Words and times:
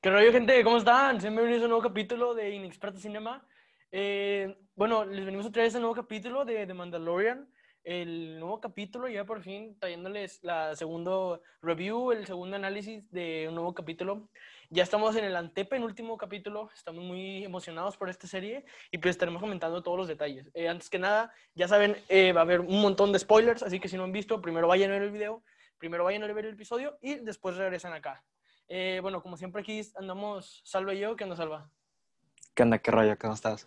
¿Qué 0.00 0.10
rollo, 0.10 0.30
gente? 0.30 0.62
¿Cómo 0.62 0.76
están? 0.76 1.18
Bienvenidos 1.18 1.62
a 1.62 1.64
un 1.64 1.70
nuevo 1.70 1.82
capítulo 1.82 2.32
de 2.32 2.50
Inexperto 2.50 3.00
Cinema. 3.00 3.44
Eh, 3.90 4.56
bueno, 4.76 5.04
les 5.04 5.24
venimos 5.24 5.44
a 5.46 5.50
traer 5.50 5.66
este 5.66 5.80
nuevo 5.80 5.96
capítulo 5.96 6.44
de 6.44 6.68
The 6.68 6.72
Mandalorian. 6.72 7.52
El 7.82 8.38
nuevo 8.38 8.60
capítulo, 8.60 9.08
ya 9.08 9.24
por 9.24 9.42
fin 9.42 9.76
trayéndoles 9.80 10.38
la 10.44 10.76
segundo 10.76 11.42
review, 11.62 12.12
el 12.12 12.26
segundo 12.26 12.54
análisis 12.54 13.10
de 13.10 13.46
un 13.48 13.56
nuevo 13.56 13.74
capítulo. 13.74 14.30
Ya 14.70 14.84
estamos 14.84 15.16
en 15.16 15.24
el 15.24 15.34
antepenúltimo 15.34 16.16
capítulo, 16.16 16.70
estamos 16.72 17.02
muy 17.02 17.44
emocionados 17.44 17.96
por 17.96 18.08
esta 18.08 18.28
serie 18.28 18.64
y 18.92 18.98
pues 18.98 19.16
estaremos 19.16 19.42
comentando 19.42 19.82
todos 19.82 19.98
los 19.98 20.06
detalles. 20.06 20.48
Eh, 20.54 20.68
antes 20.68 20.90
que 20.90 21.00
nada, 21.00 21.32
ya 21.56 21.66
saben, 21.66 21.96
eh, 22.08 22.32
va 22.32 22.42
a 22.42 22.44
haber 22.44 22.60
un 22.60 22.80
montón 22.80 23.10
de 23.10 23.18
spoilers, 23.18 23.64
así 23.64 23.80
que 23.80 23.88
si 23.88 23.96
no 23.96 24.04
han 24.04 24.12
visto, 24.12 24.40
primero 24.40 24.68
vayan 24.68 24.90
a 24.90 24.94
ver 24.94 25.02
el 25.02 25.10
video, 25.10 25.42
primero 25.76 26.04
vayan 26.04 26.22
a 26.22 26.32
ver 26.32 26.46
el 26.46 26.54
episodio 26.54 26.98
y 27.02 27.16
después 27.16 27.56
regresan 27.56 27.94
acá. 27.94 28.24
Eh, 28.68 28.98
bueno, 29.00 29.22
como 29.22 29.36
siempre 29.36 29.62
aquí 29.62 29.80
andamos 29.96 30.60
Salva 30.64 30.92
y 30.92 31.00
yo. 31.00 31.16
¿Qué 31.16 31.24
onda, 31.24 31.36
Salva? 31.36 31.70
¿Qué 32.54 32.62
onda? 32.62 32.78
¿Qué 32.78 32.90
rollo? 32.90 33.16
¿Cómo 33.18 33.32
estás? 33.32 33.66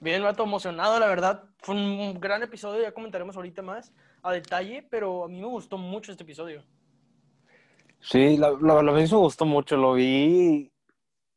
Bien, 0.00 0.22
rato 0.22 0.42
emocionado, 0.42 1.00
la 1.00 1.06
verdad. 1.06 1.44
Fue 1.58 1.74
un 1.74 2.20
gran 2.20 2.42
episodio, 2.42 2.82
ya 2.82 2.92
comentaremos 2.92 3.36
ahorita 3.36 3.62
más 3.62 3.92
a 4.22 4.32
detalle, 4.32 4.86
pero 4.90 5.24
a 5.24 5.28
mí 5.28 5.40
me 5.40 5.46
gustó 5.46 5.78
mucho 5.78 6.12
este 6.12 6.24
episodio. 6.24 6.62
Sí, 8.00 8.36
lo, 8.36 8.58
lo, 8.58 8.82
lo 8.82 8.92
mismo 8.92 9.18
me 9.18 9.24
gustó 9.24 9.46
mucho. 9.46 9.78
Lo 9.78 9.94
vi 9.94 10.70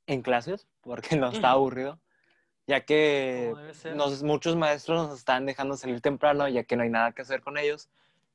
en 0.05 0.21
clases 0.21 0.67
porque 0.81 1.15
no 1.17 1.29
estaba 1.29 1.53
aburrido, 1.53 2.01
ya 2.65 2.83
que 2.83 3.53
nos, 3.95 4.21
muchos 4.21 4.57
maestros 4.57 5.07
nos 5.07 5.17
están 5.17 5.45
dejando 5.45 5.77
salir 5.77 6.01
temprano, 6.01 6.49
ya 6.49 6.65
que 6.65 6.75
no 6.75 6.83
hay 6.83 6.89
nada 6.89 7.13
que 7.13 7.21
hacer 7.21 7.41
con 7.41 7.57
ellos. 7.57 7.89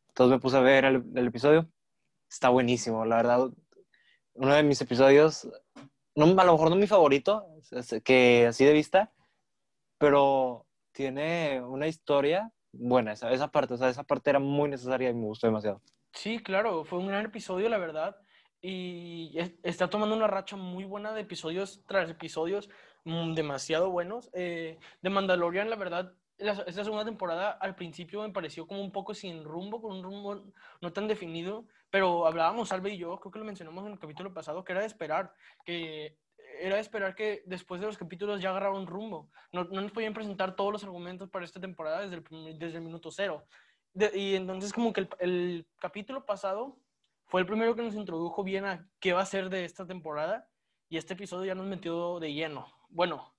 Entonces 0.09 0.35
me 0.35 0.41
puse 0.41 0.57
a 0.57 0.61
ver 0.61 0.87
el, 0.87 1.05
el 1.15 1.27
episodio. 1.27 1.69
Está 2.31 2.49
buenísimo, 2.49 3.05
la 3.05 3.17
verdad 3.17 3.51
uno 4.35 4.55
de 4.55 4.63
mis 4.63 4.81
episodios, 4.81 5.49
no, 6.15 6.25
a 6.25 6.45
lo 6.45 6.53
mejor 6.53 6.71
no 6.71 6.77
mi 6.77 6.87
favorito, 6.87 7.47
que 8.05 8.47
así 8.49 8.65
de 8.65 8.73
vista, 8.73 9.13
pero 9.99 10.67
tiene 10.93 11.61
una 11.63 11.87
historia 11.87 12.51
buena, 12.73 13.13
esa, 13.13 13.31
esa 13.33 13.51
parte, 13.51 13.75
o 13.75 13.77
sea, 13.77 13.89
esa 13.89 14.05
parte 14.05 14.31
era 14.31 14.39
muy 14.39 14.69
necesaria 14.69 15.11
y 15.11 15.15
me 15.15 15.27
gustó 15.27 15.47
demasiado. 15.47 15.81
Sí, 16.13 16.43
claro, 16.43 16.85
fue 16.85 16.99
un 16.99 17.09
gran 17.09 17.27
episodio, 17.27 17.69
la 17.69 17.79
verdad, 17.79 18.17
y 18.61 19.37
está 19.63 19.91
tomando 19.91 20.15
una 20.15 20.29
racha 20.29 20.57
muy 20.57 20.85
buena 20.85 21.13
de 21.13 21.23
episodios 21.23 21.83
tras 21.87 22.09
episodios 22.09 22.71
mm, 23.05 23.35
demasiado 23.35 23.91
buenos. 23.91 24.31
Eh, 24.35 24.79
de 25.01 25.11
Mandalorian, 25.11 25.69
la 25.69 25.77
verdad, 25.77 26.13
esta 26.43 26.85
segunda 26.85 27.05
temporada 27.05 27.53
al 27.53 27.75
principio 27.75 28.23
me 28.23 28.33
pareció 28.33 28.67
como 28.67 28.83
un 28.83 28.93
poco 28.93 29.15
sin 29.15 29.45
rumbo, 29.45 29.81
con 29.81 29.97
un 29.97 30.03
rumbo 30.03 30.45
no 30.81 30.93
tan 30.93 31.09
definido, 31.09 31.67
pero 31.91 32.27
hablábamos, 32.27 32.73
Albe 32.73 32.91
y 32.91 32.99
yo, 32.99 33.19
creo 33.21 33.33
que 33.33 33.39
lo 33.39 33.45
mencionamos 33.45 33.87
en 33.87 33.93
el 33.93 33.99
capítulo 33.99 34.33
pasado, 34.33 34.65
que 34.65 34.73
era 34.73 34.81
de 34.81 34.87
esperar, 34.87 35.33
que 35.65 36.19
era 36.61 36.77
de 36.77 36.81
esperar 36.81 37.15
que 37.15 37.43
después 37.47 37.81
de 37.81 37.87
los 37.87 37.99
capítulos 37.99 38.41
ya 38.41 38.51
agarrara 38.51 38.75
un 38.75 38.87
rumbo. 38.87 39.31
No, 39.53 39.65
no 39.65 39.81
nos 39.81 39.93
podían 39.93 40.15
presentar 40.15 40.57
todos 40.57 40.73
los 40.73 40.85
argumentos 40.85 41.29
para 41.31 41.45
esta 41.45 41.61
temporada 41.61 42.01
desde 42.01 42.17
el, 42.17 42.59
desde 42.59 42.79
el 42.79 42.85
minuto 42.85 43.11
cero. 43.11 43.45
y 44.15 44.35
entonces 44.35 44.73
como 44.73 44.93
que 44.93 45.03
el, 45.03 45.09
el, 45.21 45.67
capítulo 45.79 46.25
pasado 46.25 46.79
fue 47.27 47.41
el 47.41 47.47
primero 47.47 47.75
que 47.75 47.83
nos 47.83 47.95
introdujo 47.95 48.45
bien 48.45 48.65
a 48.65 48.89
qué 49.01 49.13
va 49.13 49.23
a 49.23 49.27
ser 49.27 49.49
de 49.49 49.65
esta 49.65 49.87
temporada 49.87 50.49
y 50.89 50.99
este 50.99 51.15
episodio 51.15 51.47
ya 51.47 51.55
nos 51.55 51.67
metió 51.67 52.21
de 52.21 52.33
lleno. 52.33 52.67
Bueno, 52.91 53.32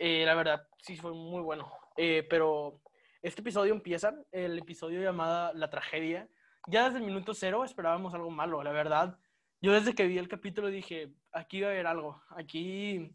eh, 0.00 0.24
la 0.24 0.34
verdad 0.34 0.66
sí 0.78 0.96
fue 0.96 1.12
muy 1.12 1.42
bueno, 1.42 1.70
eh, 1.98 2.26
pero 2.30 2.80
este 3.20 3.42
episodio 3.42 3.74
empieza, 3.74 4.14
el 4.32 4.58
episodio 4.58 5.02
llamado 5.02 5.52
La 5.52 5.68
Tragedia, 5.68 6.26
ya 6.68 6.86
desde 6.86 7.00
el 7.00 7.04
minuto 7.04 7.34
cero 7.34 7.64
esperábamos 7.64 8.14
algo 8.14 8.30
malo, 8.30 8.62
la 8.62 8.72
verdad. 8.72 9.18
Yo 9.60 9.72
desde 9.72 9.94
que 9.94 10.06
vi 10.06 10.16
el 10.16 10.26
capítulo 10.26 10.68
dije, 10.68 11.12
aquí 11.32 11.60
va 11.60 11.68
a 11.68 11.70
haber 11.72 11.86
algo, 11.86 12.22
aquí 12.30 13.14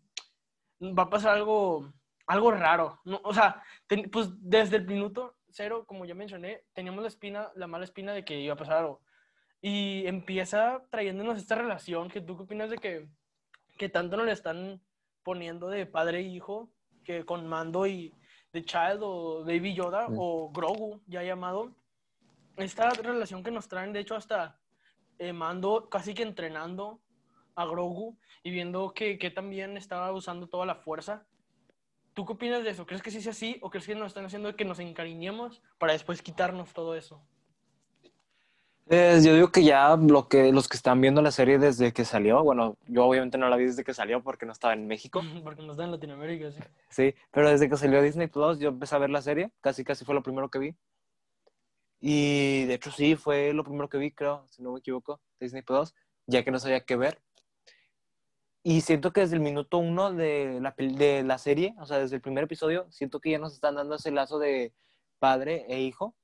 va 0.79 1.03
a 1.03 1.09
pasar 1.09 1.33
algo, 1.33 1.91
algo 2.27 2.51
raro. 2.51 2.99
No, 3.03 3.19
o 3.23 3.33
sea, 3.33 3.63
pues 4.11 4.29
desde 4.39 4.77
el 4.77 4.85
minuto 4.85 5.37
cero, 5.49 5.85
como 5.87 6.05
ya 6.05 6.13
mencioné, 6.13 6.65
teníamos 6.73 7.01
la 7.01 7.07
espina, 7.07 7.51
la 7.55 7.65
mala 7.65 7.85
espina 7.85 8.13
de 8.13 8.23
que 8.23 8.39
iba 8.39 8.53
a 8.53 8.57
pasar 8.57 8.77
algo. 8.77 9.01
Y 9.59 10.05
empieza 10.05 10.83
trayéndonos 10.91 11.39
esta 11.39 11.55
relación, 11.55 12.09
que 12.09 12.21
tú 12.21 12.37
qué 12.37 12.43
opinas 12.43 12.69
de 12.69 12.77
que, 12.77 13.07
que 13.79 13.89
tanto 13.89 14.17
nos 14.17 14.27
le 14.27 14.33
están 14.33 14.83
poniendo 15.23 15.67
de 15.69 15.87
padre 15.87 16.19
e 16.19 16.21
hijo, 16.21 16.69
que 17.05 17.23
con 17.23 17.47
Mando 17.47 17.87
y 17.87 18.13
The 18.51 18.65
Child 18.65 18.99
o 19.01 19.45
Baby 19.45 19.73
Yoda 19.73 20.07
o 20.17 20.51
Grogu, 20.51 21.01
ya 21.07 21.23
llamado, 21.23 21.71
esta 22.57 22.89
relación 22.89 23.43
que 23.43 23.51
nos 23.51 23.67
traen, 23.67 23.93
de 23.93 23.99
hecho, 24.01 24.15
hasta 24.15 24.59
eh, 25.19 25.31
Mando 25.31 25.89
casi 25.89 26.13
que 26.13 26.23
entrenando 26.23 26.99
a 27.55 27.65
Grogu 27.65 28.17
y 28.43 28.51
viendo 28.51 28.93
que, 28.93 29.17
que, 29.17 29.29
también 29.29 29.77
estaba 29.77 30.11
usando 30.11 30.47
toda 30.47 30.65
la 30.65 30.75
fuerza. 30.75 31.25
¿Tú 32.13 32.25
qué 32.25 32.33
opinas 32.33 32.63
de 32.63 32.69
eso? 32.71 32.85
¿Crees 32.85 33.01
que 33.01 33.11
sí 33.11 33.21
sea 33.21 33.31
así 33.31 33.57
o 33.61 33.69
crees 33.69 33.85
que 33.85 33.95
nos 33.95 34.07
están 34.07 34.25
haciendo 34.25 34.55
que 34.55 34.65
nos 34.65 34.79
encariñemos 34.79 35.61
para 35.77 35.93
después 35.93 36.21
quitarnos 36.21 36.73
todo 36.73 36.95
eso? 36.95 37.25
Eh, 38.87 39.19
yo 39.23 39.33
digo 39.33 39.51
que 39.51 39.63
ya 39.63 39.95
lo 39.95 40.27
que, 40.27 40.51
los 40.51 40.67
que 40.67 40.77
están 40.77 41.01
viendo 41.01 41.21
la 41.23 41.31
serie 41.31 41.57
desde 41.57 41.91
que 41.91 42.05
salió, 42.05 42.43
bueno, 42.43 42.77
yo 42.87 43.05
obviamente 43.05 43.37
no 43.39 43.49
la 43.49 43.55
vi 43.55 43.65
desde 43.65 43.83
que 43.83 43.95
salió 43.95 44.21
porque 44.21 44.45
no 44.45 44.51
estaba 44.51 44.73
en 44.73 44.85
México. 44.85 45.21
porque 45.43 45.63
no 45.63 45.71
está 45.71 45.85
en 45.85 45.91
Latinoamérica, 45.91 46.51
sí. 46.51 46.59
Sí, 46.89 47.15
pero 47.31 47.49
desde 47.49 47.67
que 47.67 47.77
salió 47.77 48.01
Disney 48.01 48.27
Plus 48.27 48.59
yo 48.59 48.69
empecé 48.69 48.95
a 48.95 48.99
ver 48.99 49.09
la 49.09 49.23
serie, 49.23 49.51
casi 49.61 49.83
casi 49.83 50.05
fue 50.05 50.13
lo 50.13 50.21
primero 50.21 50.49
que 50.49 50.59
vi. 50.59 50.75
Y 51.99 52.65
de 52.65 52.75
hecho 52.75 52.91
sí, 52.91 53.15
fue 53.15 53.53
lo 53.53 53.63
primero 53.63 53.89
que 53.89 53.97
vi, 53.97 54.11
creo, 54.11 54.45
si 54.51 54.61
no 54.61 54.73
me 54.73 54.79
equivoco, 54.79 55.19
Disney 55.39 55.63
Plus, 55.63 55.95
ya 56.27 56.43
que 56.43 56.51
no 56.51 56.59
sabía 56.59 56.81
qué 56.81 56.95
ver. 56.95 57.19
Y 58.61 58.81
siento 58.81 59.11
que 59.13 59.21
desde 59.21 59.35
el 59.35 59.41
minuto 59.41 59.79
uno 59.79 60.11
de 60.11 60.59
la, 60.61 60.75
de 60.77 61.23
la 61.23 61.37
serie, 61.39 61.75
o 61.79 61.85
sea, 61.87 61.99
desde 61.99 62.17
el 62.17 62.21
primer 62.21 62.43
episodio, 62.43 62.85
siento 62.91 63.19
que 63.19 63.31
ya 63.31 63.39
nos 63.39 63.53
están 63.53 63.75
dando 63.75 63.95
ese 63.95 64.11
lazo 64.11 64.37
de 64.37 64.73
padre 65.19 65.65
e 65.69 65.81
hijo. 65.81 66.15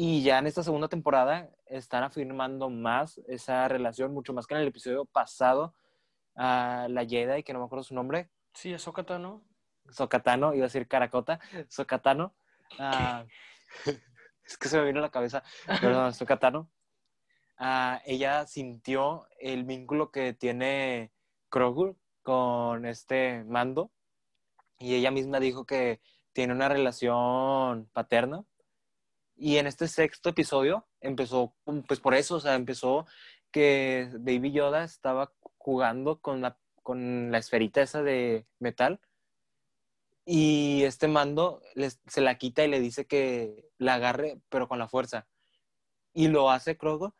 Y 0.00 0.22
ya 0.22 0.38
en 0.38 0.46
esta 0.46 0.62
segunda 0.62 0.86
temporada 0.86 1.50
están 1.66 2.04
afirmando 2.04 2.70
más 2.70 3.18
esa 3.26 3.66
relación, 3.66 4.14
mucho 4.14 4.32
más 4.32 4.46
que 4.46 4.54
en 4.54 4.60
el 4.60 4.68
episodio 4.68 5.06
pasado, 5.06 5.74
a 6.36 6.86
la 6.88 7.04
Jedi, 7.04 7.42
que 7.42 7.52
no 7.52 7.58
me 7.58 7.64
acuerdo 7.64 7.82
su 7.82 7.96
nombre. 7.96 8.30
Sí, 8.54 8.72
es 8.72 8.80
Sokatano. 8.80 9.42
Sokatano, 9.90 10.54
iba 10.54 10.62
a 10.62 10.68
decir 10.68 10.86
Caracota, 10.86 11.40
Sokatano. 11.68 12.32
Uh, 12.78 13.26
es 14.44 14.56
que 14.56 14.68
se 14.68 14.78
me 14.78 14.84
vino 14.84 15.00
a 15.00 15.02
la 15.02 15.10
cabeza, 15.10 15.42
perdón, 15.80 16.10
estoy 16.10 16.28
catano. 16.28 16.70
Uh, 17.58 17.98
ella 18.06 18.46
sintió 18.46 19.26
el 19.40 19.64
vínculo 19.64 20.12
que 20.12 20.32
tiene 20.32 21.10
Krogur 21.48 21.96
con 22.22 22.86
este 22.86 23.42
mando 23.42 23.90
y 24.78 24.94
ella 24.94 25.10
misma 25.10 25.40
dijo 25.40 25.66
que 25.66 26.00
tiene 26.32 26.52
una 26.52 26.68
relación 26.68 27.90
paterna. 27.92 28.44
Y 29.38 29.56
en 29.58 29.66
este 29.66 29.88
sexto 29.88 30.30
episodio 30.30 30.86
empezó, 31.00 31.54
pues 31.86 32.00
por 32.00 32.14
eso, 32.14 32.36
o 32.36 32.40
sea, 32.40 32.56
empezó 32.56 33.06
que 33.52 34.10
Baby 34.18 34.52
Yoda 34.52 34.84
estaba 34.84 35.32
jugando 35.56 36.20
con 36.20 36.40
la, 36.40 36.58
con 36.82 37.30
la 37.30 37.38
esferita 37.38 37.80
esa 37.80 38.02
de 38.02 38.46
metal 38.58 39.00
y 40.30 40.82
este 40.84 41.08
mando 41.08 41.62
se 42.06 42.20
la 42.20 42.36
quita 42.36 42.62
y 42.62 42.68
le 42.68 42.80
dice 42.80 43.06
que 43.06 43.70
la 43.78 43.94
agarre, 43.94 44.42
pero 44.50 44.68
con 44.68 44.78
la 44.78 44.86
fuerza. 44.86 45.26
Y 46.12 46.28
lo 46.28 46.50
hace 46.50 46.76
Krogo. 46.76 47.14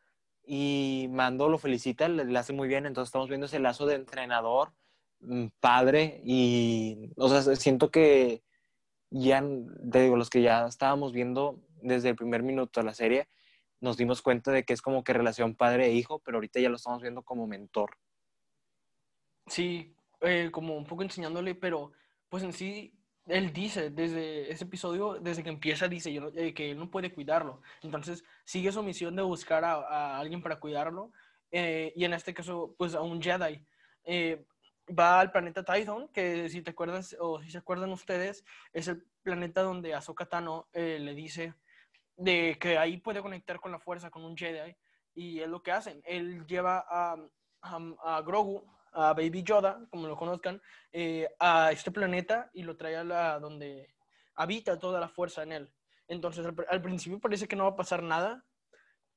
Y 0.45 1.07
Mando 1.11 1.49
lo 1.49 1.57
felicita, 1.57 2.07
le, 2.09 2.39
hace 2.39 2.53
muy 2.53 2.69
bien. 2.69 2.85
Entonces 2.85 3.09
estamos 3.09 3.31
viendo 3.31 3.47
ese 3.47 3.61
lazo 3.61 3.87
de 3.87 3.95
entrenador, 3.95 4.75
mm, 5.21 5.47
padre. 5.59 6.21
Y, 6.23 7.13
o 7.17 7.31
sea, 7.31 7.57
siento 7.57 7.91
que 7.91 8.43
ya, 9.09 9.43
te 9.91 10.03
digo, 10.03 10.17
los 10.17 10.29
que 10.29 10.43
ya 10.43 10.67
estábamos 10.67 11.15
viendo 11.15 11.63
desde 11.83 12.11
el 12.11 12.17
primer 12.17 12.43
minuto 12.43 12.81
de 12.81 12.87
la 12.87 12.95
serie, 12.95 13.29
nos 13.81 13.97
dimos 13.97 14.23
cuenta 14.23 14.51
de 14.51 14.65
que 14.65 14.73
es 14.73 14.83
como 14.83 15.05
que 15.05 15.13
relación 15.13 15.55
padre 15.55 15.87
e 15.87 15.93
hijo, 15.93 16.19
pero 16.21 16.39
ahorita 16.39 16.61
ya 16.61 16.69
lo 16.69 16.77
estamos 16.77 17.03
viendo 17.03 17.23
como 17.23 17.47
mentor. 17.47 17.97
Sí, 19.47 19.95
eh, 20.21 20.51
como 20.51 20.77
un 20.77 20.85
poco 20.85 21.03
enseñándole, 21.03 21.55
pero 21.55 21.93
pues 22.29 22.43
en 22.43 22.53
sí 22.53 22.99
él 23.29 23.53
dice 23.53 23.91
desde 23.91 24.51
ese 24.51 24.65
episodio, 24.65 25.19
desde 25.21 25.43
que 25.43 25.51
empieza, 25.51 25.87
dice 25.87 26.15
eh, 26.35 26.55
que 26.55 26.71
él 26.71 26.79
no 26.79 26.91
puede 26.91 27.13
cuidarlo. 27.13 27.61
Entonces 27.83 28.25
sigue 28.45 28.73
su 28.73 28.83
misión 28.83 29.15
de 29.17 29.23
buscar 29.23 29.65
a, 29.65 30.19
alguien 30.19 30.43
para 30.43 30.59
cuidarlo. 30.59 31.13
Eh, 31.51 31.93
y 31.95 32.05
en 32.05 32.15
este 32.15 32.35
caso, 32.35 32.75
pues 32.79 32.95
a 32.95 33.03
un 33.03 33.23
Jedi. 33.23 33.65
Eh, 34.05 34.45
va 34.99 35.21
al 35.21 35.31
planeta 35.31 35.63
Tython, 35.63 36.09
que 36.09 36.49
si 36.49 36.63
te 36.63 36.71
acuerdas 36.71 37.15
o 37.21 37.43
si 37.43 37.51
se 37.51 37.59
acuerdan 37.59 37.93
ustedes, 37.93 38.45
es 38.73 38.89
el 38.89 39.05
planeta 39.23 39.61
donde 39.63 39.95
Ahsoka 39.95 40.27
Tano 40.27 40.69
le 40.73 41.15
dice 41.15 41.53
de 42.19 42.59
que 42.61 42.77
ahí 42.77 42.99
puede 42.99 43.23
conectar 43.23 43.61
con 43.61 43.73
la 43.73 43.79
fuerza, 43.79 44.11
con 44.11 44.25
un 44.25 44.37
Jedi. 44.37 44.77
Y 45.15 45.41
es 45.41 45.49
lo 45.49 45.63
que 45.63 45.73
hacen. 45.73 46.03
Él 46.05 46.45
lleva 46.47 46.85
a, 46.89 47.17
a, 47.63 48.21
Grogu 48.23 48.63
a 48.93 49.15
Baby 49.15 49.43
Yoda, 49.43 49.81
como 49.91 50.09
lo 50.09 50.17
conozcan, 50.17 50.61
eh, 50.93 51.29
a 51.39 51.71
este 51.73 51.91
planeta 51.91 52.51
y 52.53 52.63
lo 52.63 52.77
trae 52.77 52.97
a 52.97 53.05
la, 53.05 53.39
donde 53.39 53.95
habita 54.35 54.79
toda 54.79 55.01
la 55.01 55.09
fuerza 55.09 55.43
en 55.43 55.53
él. 55.53 55.73
Entonces, 56.09 56.47
al, 56.69 56.83
principio 56.83 57.21
parece 57.21 57.47
que 57.47 57.57
no 57.57 57.65
va 57.65 57.71
a 57.71 57.77
pasar 57.77 58.03
nada, 58.03 58.45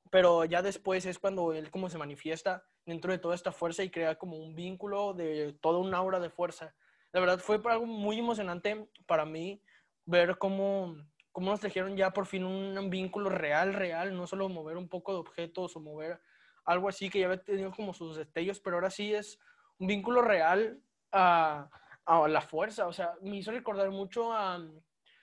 pero 0.09 0.45
ya 0.45 0.61
después 0.61 1.05
es 1.05 1.19
cuando 1.19 1.53
él 1.53 1.71
como 1.71 1.89
se 1.89 1.97
manifiesta 1.97 2.65
dentro 2.85 3.11
de 3.11 3.17
toda 3.17 3.33
esta 3.33 3.51
fuerza 3.51 3.83
y 3.83 3.89
crea 3.89 4.15
como 4.15 4.37
un 4.37 4.55
vínculo 4.55 5.13
de 5.13 5.53
toda 5.61 5.79
una 5.79 5.97
aura 5.97 6.19
de 6.19 6.29
fuerza. 6.29 6.75
La 7.13 7.19
verdad 7.19 7.39
fue 7.39 7.59
algo 7.65 7.85
muy 7.85 8.19
emocionante 8.19 8.89
para 9.05 9.25
mí 9.25 9.63
ver 10.05 10.37
cómo, 10.37 10.97
cómo 11.31 11.51
nos 11.51 11.59
trajeron 11.59 11.95
ya 11.95 12.11
por 12.11 12.25
fin 12.25 12.43
un, 12.43 12.89
vínculo 12.89 13.29
real, 13.29 13.73
real, 13.73 14.15
no 14.15 14.27
solo 14.27 14.49
mover 14.49 14.77
un 14.77 14.89
poco 14.89 15.13
de 15.13 15.19
objetos 15.19 15.75
o 15.75 15.79
mover 15.79 16.21
algo 16.65 16.89
así 16.89 17.09
que 17.09 17.19
ya 17.19 17.25
había 17.25 17.43
tenido 17.43 17.71
como 17.71 17.93
sus 17.93 18.17
destellos, 18.17 18.59
pero 18.59 18.77
ahora 18.77 18.89
sí 18.89 19.13
es 19.13 19.39
un 19.79 19.87
vínculo 19.87 20.21
real 20.21 20.79
a, 21.11 21.69
a 22.05 22.27
la 22.27 22.41
fuerza. 22.41 22.87
O 22.87 22.93
sea, 22.93 23.13
me 23.21 23.37
hizo 23.37 23.51
recordar 23.51 23.89
mucho 23.89 24.31
a, 24.33 24.59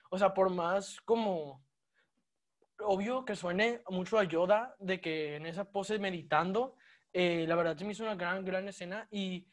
o 0.09 0.17
sea, 0.17 0.33
por 0.33 0.49
más 0.49 0.99
como 1.01 1.63
obvio 2.79 3.25
que 3.25 3.35
suene 3.35 3.81
mucho 3.89 4.17
a 4.17 4.23
Yoda 4.23 4.75
de 4.79 4.99
que 5.01 5.35
en 5.35 5.45
esa 5.45 5.71
pose 5.71 5.99
meditando, 5.99 6.75
eh, 7.13 7.45
la 7.47 7.55
verdad 7.55 7.77
se 7.77 7.85
me 7.85 7.91
hizo 7.91 8.03
una 8.03 8.15
gran, 8.15 8.43
gran 8.45 8.67
escena 8.67 9.07
y 9.11 9.47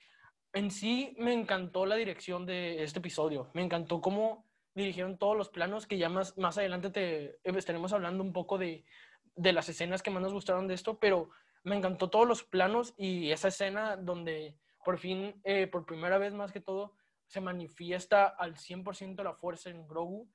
en 0.52 0.70
sí 0.70 1.14
me 1.18 1.32
encantó 1.32 1.86
la 1.86 1.96
dirección 1.96 2.46
de 2.46 2.82
este 2.82 2.98
episodio. 2.98 3.50
Me 3.54 3.62
encantó 3.62 4.00
cómo 4.00 4.45
dirigieron 4.76 5.18
todos 5.18 5.36
los 5.36 5.48
planos 5.48 5.86
que 5.86 5.98
ya 5.98 6.08
más, 6.08 6.38
más 6.38 6.56
adelante 6.58 6.90
te 6.90 7.40
estaremos 7.42 7.92
hablando 7.92 8.22
un 8.22 8.32
poco 8.32 8.58
de, 8.58 8.84
de 9.34 9.52
las 9.52 9.68
escenas 9.68 10.02
que 10.02 10.10
más 10.10 10.22
nos 10.22 10.32
gustaron 10.32 10.68
de 10.68 10.74
esto, 10.74 11.00
pero 11.00 11.30
me 11.64 11.76
encantó 11.76 12.10
todos 12.10 12.28
los 12.28 12.44
planos 12.44 12.94
y 12.96 13.32
esa 13.32 13.48
escena 13.48 13.96
donde 13.96 14.56
por 14.86 14.98
fin, 14.98 15.40
eh, 15.42 15.66
por 15.66 15.84
primera 15.84 16.16
vez 16.16 16.32
más 16.32 16.52
que 16.52 16.60
todo, 16.60 16.92
se 17.26 17.40
manifiesta 17.40 18.26
al 18.26 18.54
100% 18.54 19.24
la 19.24 19.34
fuerza 19.34 19.68
en 19.68 19.88
Grogu, 19.88 20.28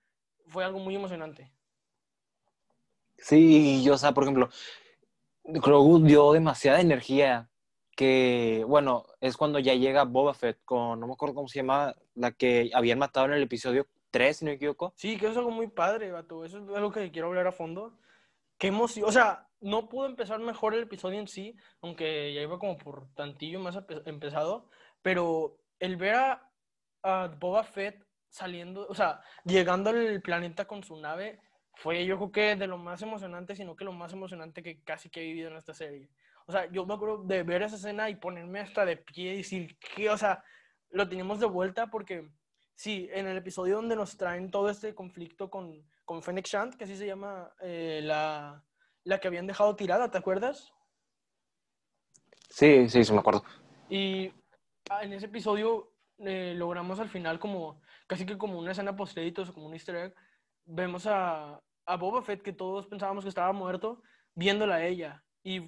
fue 0.45 0.65
algo 0.65 0.79
muy 0.79 0.93
emocionante. 0.93 1.53
Sí, 3.17 3.81
yo, 3.81 3.93
o 3.93 3.97
sea, 3.97 4.11
por 4.11 4.23
ejemplo, 4.23 4.49
Grogu 5.45 6.03
dio 6.03 6.33
demasiada 6.33 6.81
energía 6.81 7.49
que, 7.95 8.65
bueno, 8.67 9.05
es 9.21 9.38
cuando 9.38 9.57
ya 9.57 9.73
llega 9.73 10.03
Boba 10.03 10.33
Fett 10.33 10.59
con, 10.65 10.99
no 10.99 11.07
me 11.07 11.13
acuerdo 11.13 11.35
cómo 11.35 11.47
se 11.47 11.59
llama, 11.59 11.95
la 12.13 12.33
que 12.33 12.71
habían 12.73 12.99
matado 12.99 13.27
en 13.27 13.33
el 13.33 13.43
episodio 13.43 13.88
3, 14.11 14.37
si 14.37 14.45
no 14.45 14.51
me 14.51 14.55
equivoco. 14.55 14.93
Sí, 14.95 15.17
que 15.17 15.27
es 15.27 15.37
algo 15.37 15.51
muy 15.51 15.67
padre, 15.67 16.11
vato. 16.11 16.45
Eso 16.45 16.59
es 16.59 16.75
algo 16.75 16.91
que 16.91 17.11
quiero 17.11 17.27
hablar 17.27 17.47
a 17.47 17.51
fondo. 17.51 17.97
Qué 18.57 18.67
emoción, 18.67 19.09
o 19.09 19.11
sea, 19.11 19.47
no 19.59 19.89
pudo 19.89 20.05
empezar 20.05 20.39
mejor 20.39 20.75
el 20.75 20.83
episodio 20.83 21.19
en 21.19 21.27
sí, 21.27 21.55
aunque 21.81 22.33
ya 22.33 22.41
iba 22.41 22.59
como 22.59 22.77
por 22.77 23.11
tantillo 23.15 23.59
más 23.59 23.79
empezado, 24.05 24.69
pero 25.01 25.57
el 25.79 25.95
ver 25.97 26.15
a, 26.15 26.51
a 27.01 27.27
Boba 27.39 27.63
Fett 27.63 28.05
saliendo, 28.29 28.85
o 28.87 28.93
sea, 28.93 29.21
llegando 29.45 29.89
al 29.89 30.21
planeta 30.21 30.65
con 30.65 30.83
su 30.83 30.95
nave, 30.97 31.39
fue 31.75 32.05
yo 32.05 32.17
creo 32.17 32.31
que 32.31 32.55
de 32.55 32.67
lo 32.67 32.77
más 32.77 33.01
emocionante, 33.01 33.55
sino 33.55 33.75
que 33.75 33.85
lo 33.85 33.93
más 33.93 34.13
emocionante 34.13 34.63
que 34.63 34.83
casi 34.83 35.09
que 35.09 35.21
he 35.21 35.25
vivido 35.25 35.49
en 35.49 35.57
esta 35.57 35.73
serie. 35.73 36.09
O 36.45 36.51
sea, 36.51 36.69
yo 36.71 36.85
me 36.85 36.93
acuerdo 36.93 37.23
de 37.23 37.43
ver 37.43 37.61
esa 37.61 37.75
escena 37.75 38.09
y 38.09 38.15
ponerme 38.15 38.59
hasta 38.59 38.85
de 38.85 38.97
pie 38.97 39.33
y 39.33 39.37
decir 39.37 39.77
que, 39.79 40.09
o 40.09 40.17
sea, 40.17 40.43
lo 40.89 41.07
tenemos 41.07 41.39
de 41.39 41.45
vuelta 41.45 41.87
porque, 41.87 42.29
sí, 42.81 43.07
en 43.13 43.27
el 43.27 43.37
episodio 43.37 43.75
donde 43.75 43.95
nos 43.95 44.17
traen 44.17 44.49
todo 44.49 44.67
este 44.67 44.95
conflicto 44.95 45.51
con, 45.51 45.85
con 46.03 46.23
Fennec 46.23 46.47
Shand, 46.47 46.75
que 46.75 46.85
así 46.85 46.95
se 46.95 47.05
llama 47.05 47.53
eh, 47.61 48.01
la, 48.03 48.65
la 49.03 49.19
que 49.19 49.27
habían 49.27 49.45
dejado 49.45 49.75
tirada, 49.75 50.09
¿te 50.09 50.17
acuerdas? 50.17 50.73
Sí, 52.49 52.89
sí, 52.89 53.03
sí 53.03 53.13
me 53.13 53.19
acuerdo. 53.19 53.43
Y 53.87 54.33
ah, 54.89 55.03
en 55.03 55.13
ese 55.13 55.27
episodio 55.27 55.93
eh, 56.17 56.55
logramos 56.57 56.99
al 56.99 57.09
final 57.09 57.37
como, 57.37 57.79
casi 58.07 58.25
que 58.25 58.39
como 58.39 58.57
una 58.57 58.71
escena 58.71 58.95
post 58.95 59.13
créditos, 59.13 59.51
como 59.51 59.67
un 59.67 59.73
easter 59.73 59.95
egg, 59.97 60.15
vemos 60.65 61.05
a, 61.05 61.61
a 61.85 61.97
Boba 61.97 62.23
Fett, 62.23 62.41
que 62.41 62.51
todos 62.51 62.87
pensábamos 62.87 63.23
que 63.23 63.29
estaba 63.29 63.53
muerto, 63.53 64.01
viéndola 64.33 64.75
a 64.75 64.85
ella. 64.87 65.23
Y 65.43 65.61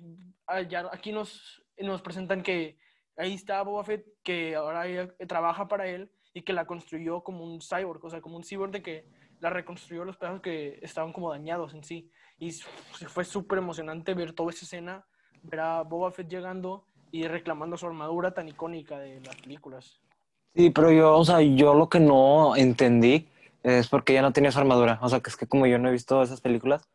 ya 0.68 0.90
aquí 0.92 1.12
nos, 1.12 1.64
nos 1.78 2.02
presentan 2.02 2.42
que 2.42 2.80
ahí 3.18 3.36
está 3.36 3.62
Boba 3.62 3.84
Fett, 3.84 4.04
que 4.24 4.56
ahora 4.56 4.88
ella 4.88 5.16
trabaja 5.28 5.68
para 5.68 5.86
él 5.86 6.12
y 6.34 6.42
que 6.42 6.54
la 6.54 6.66
construyó 6.66 7.22
como 7.22 7.44
un 7.44 7.62
cyborg, 7.62 8.04
o 8.04 8.10
sea, 8.10 8.22
como 8.22 8.38
un 8.38 8.44
cyborg 8.44 8.72
de 8.72 8.82
que 8.82 9.06
la 9.40 9.50
reconstruyó 9.50 10.06
los 10.06 10.18
pedazos 10.18 10.42
que 10.42 10.80
estaban 10.82 11.14
como 11.14 11.30
dañados 11.32 11.74
en 11.74 11.84
sí. 11.84 12.10
Y 12.40 12.52
fue 12.52 13.26
súper 13.26 13.60
emocionante 13.60 14.14
ver 14.14 14.34
toda 14.34 14.52
esa 14.52 14.66
escena, 14.66 15.06
ver 15.44 15.60
a 15.60 15.82
Boba 15.84 16.12
Fett 16.12 16.30
llegando 16.30 16.86
y 17.12 17.28
reclamando 17.28 17.78
su 17.78 17.86
armadura 17.86 18.34
tan 18.34 18.48
icónica 18.48 18.98
de 18.98 19.20
las 19.22 19.36
películas. 19.36 20.02
Sí, 20.56 20.70
pero 20.70 20.92
yo, 20.92 21.18
o 21.18 21.26
sea, 21.26 21.42
yo 21.42 21.74
lo 21.74 21.90
que 21.90 22.00
no 22.00 22.56
entendí 22.56 23.28
es 23.62 23.88
porque 23.88 24.14
ya 24.14 24.22
no 24.22 24.34
tenía 24.34 24.52
su 24.52 24.60
armadura. 24.60 25.00
O 25.02 25.10
sea, 25.10 25.20
que 25.20 25.30
es 25.30 25.38
que 25.38 25.48
como 25.48 25.68
yo 25.68 25.78
no 25.78 25.90
he 25.90 25.92
visto 25.92 26.22
esas 26.22 26.42
películas, 26.42 26.88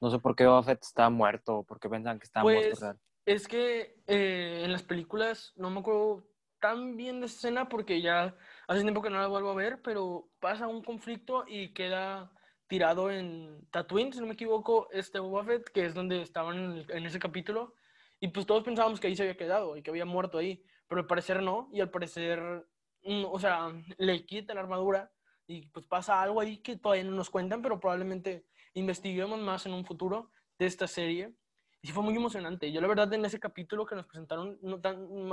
no 0.00 0.10
sé 0.10 0.18
por 0.18 0.34
qué 0.34 0.46
Boba 0.46 0.62
Fett 0.62 0.82
está 0.82 1.10
muerto 1.10 1.58
o 1.58 1.62
por 1.62 1.78
qué 1.78 1.88
pensan 1.88 2.18
que 2.18 2.24
está 2.24 2.42
muerto. 2.42 2.78
Pues, 2.78 2.96
es 3.24 3.46
que 3.46 3.96
eh, 4.06 4.62
en 4.64 4.72
las 4.72 4.82
películas, 4.82 5.52
no 5.56 5.70
me 5.70 5.80
acuerdo 5.80 6.24
tan 6.60 6.96
bien 6.96 7.20
de 7.20 7.26
esa 7.26 7.36
escena 7.36 7.68
porque 7.68 8.00
ya 8.00 8.34
hace 8.68 8.82
tiempo 8.82 9.02
que 9.02 9.10
no 9.10 9.20
la 9.20 9.26
vuelvo 9.26 9.50
a 9.50 9.54
ver, 9.54 9.80
pero 9.82 10.28
pasa 10.40 10.68
un 10.68 10.82
conflicto 10.82 11.44
y 11.46 11.72
queda 11.72 12.32
tirado 12.66 13.10
en 13.10 13.66
Tatooine, 13.70 14.12
si 14.12 14.20
no 14.20 14.26
me 14.26 14.32
equivoco, 14.32 14.88
este 14.92 15.18
Boba 15.18 15.44
Fett, 15.44 15.68
que 15.70 15.84
es 15.84 15.94
donde 15.94 16.22
estaban 16.22 16.84
en, 16.88 17.06
ese 17.06 17.18
capítulo, 17.18 17.74
y 18.18 18.28
pues 18.28 18.46
todos 18.46 18.64
pensábamos 18.64 18.98
que 18.98 19.08
ahí 19.08 19.16
se 19.16 19.24
había 19.24 19.36
quedado 19.36 19.76
y 19.76 19.82
que 19.82 19.90
había 19.90 20.06
muerto 20.06 20.38
ahí, 20.38 20.64
pero 20.88 21.02
al 21.02 21.06
parecer 21.06 21.42
no, 21.42 21.68
y 21.72 21.80
al 21.80 21.90
parecer, 21.90 22.40
mm, 23.04 23.24
o 23.26 23.38
sea, 23.38 23.72
le 23.98 24.24
quita 24.24 24.54
la 24.54 24.60
armadura 24.60 25.12
y 25.46 25.66
pues 25.66 25.84
pasa 25.86 26.22
algo 26.22 26.40
ahí 26.40 26.58
que 26.58 26.76
todavía 26.76 27.04
no 27.04 27.12
nos 27.12 27.30
cuentan, 27.30 27.60
pero 27.60 27.78
probablemente 27.78 28.46
investiguemos 28.74 29.38
más 29.40 29.66
en 29.66 29.74
un 29.74 29.84
futuro 29.84 30.30
de 30.58 30.66
esta 30.66 30.86
serie. 30.86 31.34
Y 31.82 31.88
sí 31.88 31.92
fue 31.92 32.02
muy 32.02 32.14
emocionante. 32.14 32.70
Yo 32.70 32.80
la 32.80 32.86
verdad 32.86 33.12
en 33.12 33.24
ese 33.24 33.40
capítulo 33.40 33.84
que 33.84 33.96
nos 33.96 34.06
presentaron, 34.06 34.58
no 34.62 34.78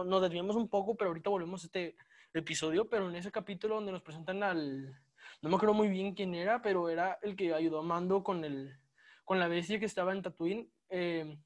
nos 0.03 0.21
desviamos 0.21 0.55
un 0.55 0.67
poco, 0.67 0.95
pero 0.97 1.11
ahorita 1.11 1.29
volvemos 1.29 1.63
a 1.63 1.67
este 1.67 1.95
episodio, 2.33 2.89
pero 2.89 3.09
en 3.09 3.15
ese 3.15 3.31
capítulo 3.31 3.75
donde 3.75 3.91
nos 3.91 4.01
presentan 4.01 4.43
al, 4.43 4.95
no 5.41 5.49
me 5.49 5.55
acuerdo 5.55 5.73
muy 5.73 5.87
bien 5.87 6.13
quién 6.13 6.35
era, 6.35 6.61
pero 6.61 6.89
era 6.89 7.17
el 7.21 7.35
que 7.35 7.53
ayudó 7.53 7.79
a 7.79 7.83
Mando 7.83 8.23
con, 8.23 8.43
el, 8.43 8.77
con 9.25 9.39
la 9.39 9.47
bestia 9.47 9.79
que 9.79 9.85
estaba 9.85 10.11
en 10.11 10.21
Tatooine, 10.21 10.69
eh, 10.89 11.37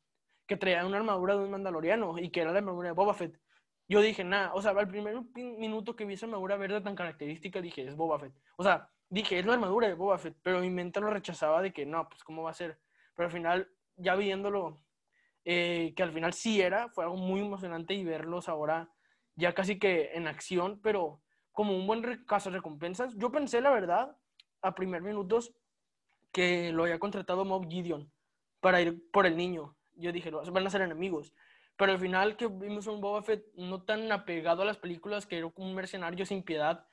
que 0.47 0.57
traía 0.57 0.85
una 0.85 0.97
armadura 0.97 1.35
de 1.35 1.43
un 1.43 1.51
mandaloriano 1.51 2.17
y 2.17 2.29
que 2.29 2.41
era 2.41 2.51
la 2.51 2.59
armadura 2.59 2.89
de 2.89 2.95
Boba 2.95 3.13
Fett. 3.13 3.39
Yo 3.87 4.01
dije, 4.01 4.23
nada, 4.23 4.53
o 4.53 4.61
sea, 4.61 4.71
al 4.71 4.87
primer 4.87 5.15
minuto 5.35 5.95
que 5.95 6.05
vi 6.05 6.13
esa 6.13 6.25
armadura 6.25 6.57
verde 6.57 6.81
tan 6.81 6.95
característica, 6.95 7.61
dije, 7.61 7.85
es 7.85 7.95
Boba 7.95 8.19
Fett. 8.19 8.33
O 8.57 8.63
sea, 8.63 8.89
dije, 9.09 9.39
es 9.39 9.45
la 9.45 9.53
armadura 9.53 9.87
de 9.87 9.93
Boba 9.93 10.17
Fett, 10.17 10.35
pero 10.41 10.59
mi 10.59 10.69
mente 10.69 10.99
lo 10.99 11.09
rechazaba 11.09 11.61
de 11.61 11.71
que 11.71 11.85
no, 11.85 12.07
pues 12.09 12.23
cómo 12.23 12.43
va 12.43 12.51
a 12.51 12.55
ser. 12.55 12.79
Pero 13.15 13.27
al 13.27 13.33
final, 13.33 13.69
ya 13.95 14.15
viéndolo, 14.15 14.81
eh, 15.45 15.93
que 15.95 16.03
al 16.03 16.11
final 16.11 16.33
sí 16.33 16.61
era, 16.61 16.89
fue 16.89 17.03
algo 17.03 17.17
muy 17.17 17.41
emocionante 17.41 17.93
y 17.93 18.03
verlos 18.03 18.49
ahora 18.49 18.89
ya 19.35 19.53
casi 19.53 19.79
que 19.79 20.11
en 20.13 20.27
acción, 20.27 20.79
pero 20.81 21.21
como 21.51 21.75
un 21.75 21.87
buen 21.87 22.25
caso 22.25 22.49
de 22.49 22.57
recompensas. 22.57 23.15
Yo 23.15 23.31
pensé, 23.31 23.61
la 23.61 23.71
verdad, 23.71 24.17
a 24.61 24.75
primer 24.75 25.01
minutos, 25.01 25.53
que 26.31 26.71
lo 26.71 26.83
había 26.83 26.99
contratado 26.99 27.45
Mob 27.45 27.69
Gideon 27.69 28.11
para 28.59 28.81
ir 28.81 29.09
por 29.11 29.25
el 29.25 29.37
niño. 29.37 29.75
Yo 29.95 30.11
dije, 30.11 30.31
van 30.31 30.67
a 30.67 30.69
ser 30.69 30.81
enemigos. 30.81 31.33
Pero 31.77 31.91
al 31.91 31.99
final 31.99 32.37
que 32.37 32.47
vimos 32.47 32.87
un 32.87 33.01
Boba 33.01 33.21
Fett 33.23 33.45
no 33.55 33.83
tan 33.83 34.11
apegado 34.11 34.61
a 34.61 34.65
las 34.65 34.77
películas, 34.77 35.25
que 35.25 35.37
era 35.37 35.51
un 35.55 35.75
mercenario 35.75 36.25
sin 36.25 36.43
piedad, 36.43 36.85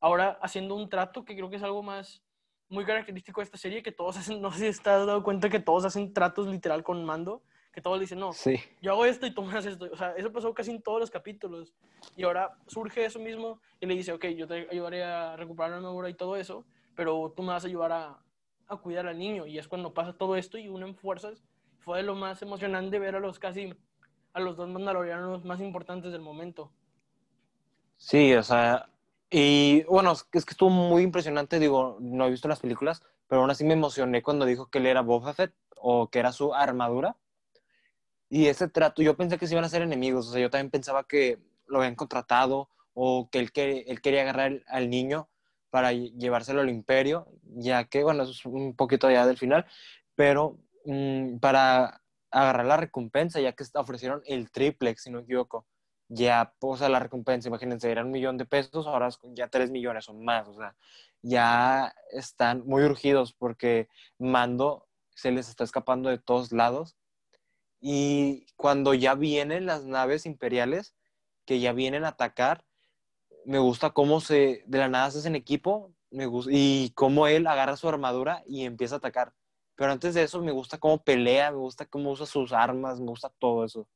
ahora 0.00 0.38
haciendo 0.42 0.74
un 0.74 0.88
trato 0.88 1.24
que 1.24 1.34
creo 1.34 1.50
que 1.50 1.56
es 1.56 1.62
algo 1.62 1.82
más 1.82 2.22
muy 2.68 2.84
característico 2.84 3.40
de 3.40 3.44
esta 3.44 3.58
serie, 3.58 3.82
que 3.82 3.92
todos 3.92 4.16
hacen, 4.18 4.40
no 4.40 4.50
sé 4.52 4.58
si 4.58 4.66
estás 4.66 5.06
dado 5.06 5.22
cuenta 5.22 5.48
que 5.48 5.60
todos 5.60 5.84
hacen 5.84 6.12
tratos 6.12 6.48
literal 6.48 6.82
con 6.82 7.04
mando, 7.04 7.42
que 7.76 7.82
todos 7.82 8.00
dicen, 8.00 8.18
no, 8.18 8.32
sí. 8.32 8.58
yo 8.80 8.92
hago 8.92 9.04
esto 9.04 9.26
y 9.26 9.34
tú 9.34 9.42
me 9.42 9.52
haces 9.52 9.74
esto. 9.74 9.86
O 9.92 9.96
sea, 9.98 10.14
eso 10.16 10.32
pasó 10.32 10.54
casi 10.54 10.70
en 10.70 10.80
todos 10.80 10.98
los 10.98 11.10
capítulos. 11.10 11.74
Y 12.16 12.24
ahora 12.24 12.56
surge 12.66 13.04
eso 13.04 13.18
mismo 13.18 13.60
y 13.80 13.84
le 13.84 13.94
dice, 13.94 14.12
ok, 14.12 14.28
yo 14.28 14.46
te 14.46 14.66
ayudaré 14.70 15.04
a 15.04 15.36
recuperar 15.36 15.72
la 15.72 15.80
memoria 15.80 16.08
y 16.08 16.14
todo 16.14 16.36
eso, 16.36 16.64
pero 16.94 17.34
tú 17.36 17.42
me 17.42 17.52
vas 17.52 17.64
a 17.64 17.66
ayudar 17.66 17.92
a, 17.92 18.18
a 18.66 18.76
cuidar 18.78 19.06
al 19.06 19.18
niño. 19.18 19.44
Y 19.44 19.58
es 19.58 19.68
cuando 19.68 19.92
pasa 19.92 20.14
todo 20.14 20.36
esto 20.36 20.56
y 20.56 20.68
unen 20.68 20.96
fuerzas. 20.96 21.44
Fue 21.80 22.02
lo 22.02 22.14
más 22.14 22.40
emocionante 22.40 22.98
ver 22.98 23.14
a 23.14 23.20
los 23.20 23.38
casi 23.38 23.74
a 24.32 24.40
los 24.40 24.56
dos 24.56 24.70
mandalorianos 24.70 25.44
más 25.44 25.60
importantes 25.60 26.12
del 26.12 26.22
momento. 26.22 26.72
Sí, 27.98 28.32
o 28.32 28.42
sea, 28.42 28.88
y 29.28 29.82
bueno, 29.84 30.12
es 30.12 30.24
que 30.24 30.38
estuvo 30.38 30.70
muy 30.70 31.02
impresionante, 31.02 31.58
digo, 31.58 31.98
no 32.00 32.24
he 32.24 32.30
visto 32.30 32.48
las 32.48 32.60
películas, 32.60 33.02
pero 33.28 33.42
aún 33.42 33.50
así 33.50 33.64
me 33.64 33.74
emocioné 33.74 34.22
cuando 34.22 34.46
dijo 34.46 34.70
que 34.70 34.78
él 34.78 34.86
era 34.86 35.02
Boba 35.02 35.34
Fett 35.34 35.52
o 35.76 36.08
que 36.08 36.20
era 36.20 36.32
su 36.32 36.54
armadura. 36.54 37.16
Y 38.28 38.46
ese 38.46 38.68
trato, 38.68 39.02
yo 39.02 39.16
pensé 39.16 39.38
que 39.38 39.46
se 39.46 39.54
iban 39.54 39.64
a 39.64 39.68
ser 39.68 39.82
enemigos, 39.82 40.28
o 40.28 40.32
sea, 40.32 40.40
yo 40.40 40.50
también 40.50 40.70
pensaba 40.70 41.04
que 41.04 41.38
lo 41.66 41.78
habían 41.78 41.94
contratado 41.94 42.68
o 42.94 43.28
que 43.30 43.38
él, 43.38 43.52
que, 43.52 43.84
él 43.86 44.00
quería 44.00 44.22
agarrar 44.22 44.62
al 44.66 44.90
niño 44.90 45.28
para 45.70 45.92
llevárselo 45.92 46.60
al 46.60 46.70
imperio, 46.70 47.28
ya 47.42 47.84
que, 47.84 48.02
bueno, 48.02 48.22
eso 48.22 48.32
es 48.32 48.44
un 48.46 48.74
poquito 48.74 49.10
ya 49.10 49.26
del 49.26 49.38
final, 49.38 49.66
pero 50.14 50.58
mm, 50.86 51.38
para 51.38 52.02
agarrar 52.30 52.66
la 52.66 52.76
recompensa, 52.76 53.40
ya 53.40 53.52
que 53.52 53.64
ofrecieron 53.74 54.22
el 54.26 54.50
triplex, 54.50 55.02
si 55.02 55.10
no 55.10 55.18
me 55.18 55.24
equivoco. 55.24 55.66
Ya, 56.08 56.54
o 56.60 56.76
sea, 56.76 56.88
la 56.88 57.00
recompensa, 57.00 57.48
imagínense, 57.48 57.90
era 57.90 58.04
un 58.04 58.12
millón 58.12 58.38
de 58.38 58.46
pesos, 58.46 58.86
ahora 58.86 59.08
ya 59.34 59.48
tres 59.48 59.70
millones 59.70 60.08
o 60.08 60.14
más, 60.14 60.46
o 60.48 60.54
sea, 60.54 60.76
ya 61.22 61.92
están 62.12 62.64
muy 62.66 62.84
urgidos 62.84 63.32
porque 63.32 63.88
Mando 64.18 64.86
se 65.14 65.32
les 65.32 65.48
está 65.48 65.64
escapando 65.64 66.08
de 66.08 66.18
todos 66.18 66.52
lados 66.52 66.96
Y 67.80 68.46
cuando 68.56 68.94
ya 68.94 69.14
vienen 69.14 69.66
las 69.66 69.84
naves 69.84 70.26
imperiales, 70.26 70.94
que 71.44 71.60
ya 71.60 71.72
vienen 71.72 72.04
a 72.04 72.08
atacar, 72.08 72.64
me 73.44 73.58
gusta 73.58 73.90
cómo 73.90 74.20
se, 74.20 74.64
de 74.66 74.78
la 74.78 74.88
nada 74.88 75.10
se 75.10 75.18
hacen 75.18 75.36
equipo, 75.36 75.92
me 76.10 76.26
gusta, 76.26 76.50
y 76.52 76.90
cómo 76.94 77.26
él 77.26 77.46
agarra 77.46 77.76
su 77.76 77.88
armadura 77.88 78.42
y 78.46 78.64
empieza 78.64 78.96
a 78.96 78.98
atacar. 78.98 79.32
Pero 79.76 79.92
antes 79.92 80.14
de 80.14 80.22
eso 80.22 80.40
me 80.42 80.52
gusta 80.52 80.78
cómo 80.78 81.02
pelea, 81.02 81.50
me 81.50 81.58
gusta 81.58 81.86
cómo 81.86 82.10
usa 82.10 82.26
sus 82.26 82.52
armas, 82.52 82.98
me 82.98 83.06
gusta 83.06 83.30
todo 83.38 83.64
eso. 83.64 83.86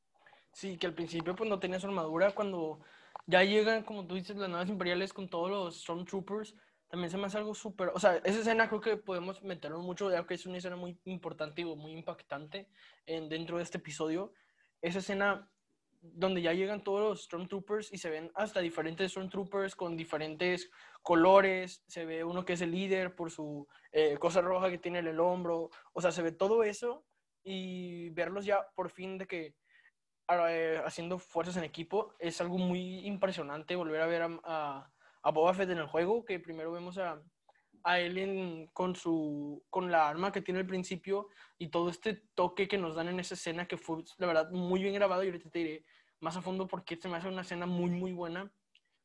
Sí, 0.53 0.77
que 0.77 0.87
al 0.87 0.95
principio 0.95 1.35
pues 1.35 1.49
no 1.49 1.59
tenía 1.59 1.81
su 1.81 1.87
armadura, 1.87 2.35
cuando 2.35 2.81
ya 3.27 3.43
llegan, 3.43 3.83
como 3.83 4.07
tú 4.07 4.15
dices, 4.15 4.37
las 4.37 4.51
naves 4.51 4.69
imperiales 4.69 5.13
con 5.13 5.29
todos 5.29 5.51
los 5.51 5.81
Stormtroopers, 5.83 6.55
también 6.91 7.11
se 7.11 7.17
me 7.17 7.27
hace 7.27 7.39
algo 7.39 7.55
súper, 7.55 7.93
o 7.95 8.01
sea, 8.01 8.17
esa 8.17 8.41
escena 8.41 8.69
creo 8.69 8.81
que 8.81 8.97
podemos 8.97 9.43
meterlo 9.45 9.79
mucho, 9.81 10.11
ya 10.11 10.27
que 10.27 10.35
es 10.35 10.45
una 10.45 10.59
escena 10.59 10.75
muy 10.75 10.99
importante 11.05 11.63
y 11.63 11.65
muy 11.65 11.93
impactante 11.93 12.69
en, 13.07 13.29
dentro 13.29 13.59
de 13.59 13.63
este 13.63 13.79
episodio. 13.79 14.33
Esa 14.83 14.99
escena 14.99 15.49
donde 16.03 16.43
ya 16.43 16.53
llegan 16.53 16.83
todos 16.83 17.01
los 17.01 17.25
Stormtroopers 17.25 17.93
y 17.93 17.99
se 17.99 18.11
ven 18.11 18.33
hasta 18.35 18.61
diferentes 18.61 19.13
Stormtroopers 19.13 19.77
con 19.77 19.97
diferentes 19.97 20.69
colores, 21.03 21.85
se 21.87 22.05
ve 22.05 22.25
uno 22.25 22.45
que 22.45 22.55
es 22.55 22.61
el 22.61 22.73
líder 22.73 23.15
por 23.15 23.31
su 23.31 23.69
eh, 23.93 24.17
cosa 24.19 24.41
roja 24.41 24.69
que 24.69 24.79
tiene 24.79 24.99
en 24.99 25.07
el 25.07 25.21
hombro, 25.21 25.71
o 25.93 26.01
sea, 26.01 26.11
se 26.11 26.23
ve 26.23 26.33
todo 26.33 26.65
eso 26.65 27.05
y 27.45 28.11
verlos 28.11 28.45
ya 28.45 28.67
por 28.75 28.91
fin 28.91 29.17
de 29.17 29.27
que 29.27 29.55
eh, 30.49 30.83
haciendo 30.85 31.19
fuerzas 31.19 31.57
en 31.57 31.65
equipo 31.65 32.15
es 32.19 32.41
algo 32.41 32.59
muy 32.59 33.07
impresionante 33.07 33.77
volver 33.77 34.01
a 34.01 34.07
ver 34.07 34.23
a 34.23 34.41
a 34.45 34.91
Boba 35.23 35.53
Fett 35.55 35.71
en 35.71 35.79
el 35.79 35.87
juego, 35.87 36.25
que 36.25 36.41
primero 36.41 36.73
vemos 36.73 36.97
a, 36.97 37.23
a 37.85 38.01
él 38.01 38.69
con, 38.73 38.97
su, 38.97 39.63
con 39.71 39.91
la 39.91 40.09
arma 40.09 40.33
que 40.33 40.43
tiene 40.43 40.61
al 40.61 40.67
principio 40.67 41.29
y 41.59 41.69
todo 41.69 41.91
este 41.91 42.23
toque 42.35 42.69
que 42.69 42.79
nos 42.79 42.95
dan 42.95 43.09
en 43.09 43.21
esa 43.21 43.35
escena 43.35 43.67
que 43.67 43.77
fue, 43.77 44.03
la 44.19 44.27
verdad, 44.27 44.51
muy 44.51 44.83
bien 44.83 44.95
grabado 44.95 45.23
y 45.23 45.27
ahorita 45.27 45.51
te 45.51 45.59
diré 45.59 45.85
más 46.21 46.37
a 46.37 46.43
fondo 46.43 46.67
porque 46.67 46.97
se 46.97 47.09
me 47.09 47.17
hace 47.17 47.29
una 47.29 47.43
escena 47.43 47.67
muy, 47.67 47.91
muy 47.91 48.13
buena. 48.13 48.51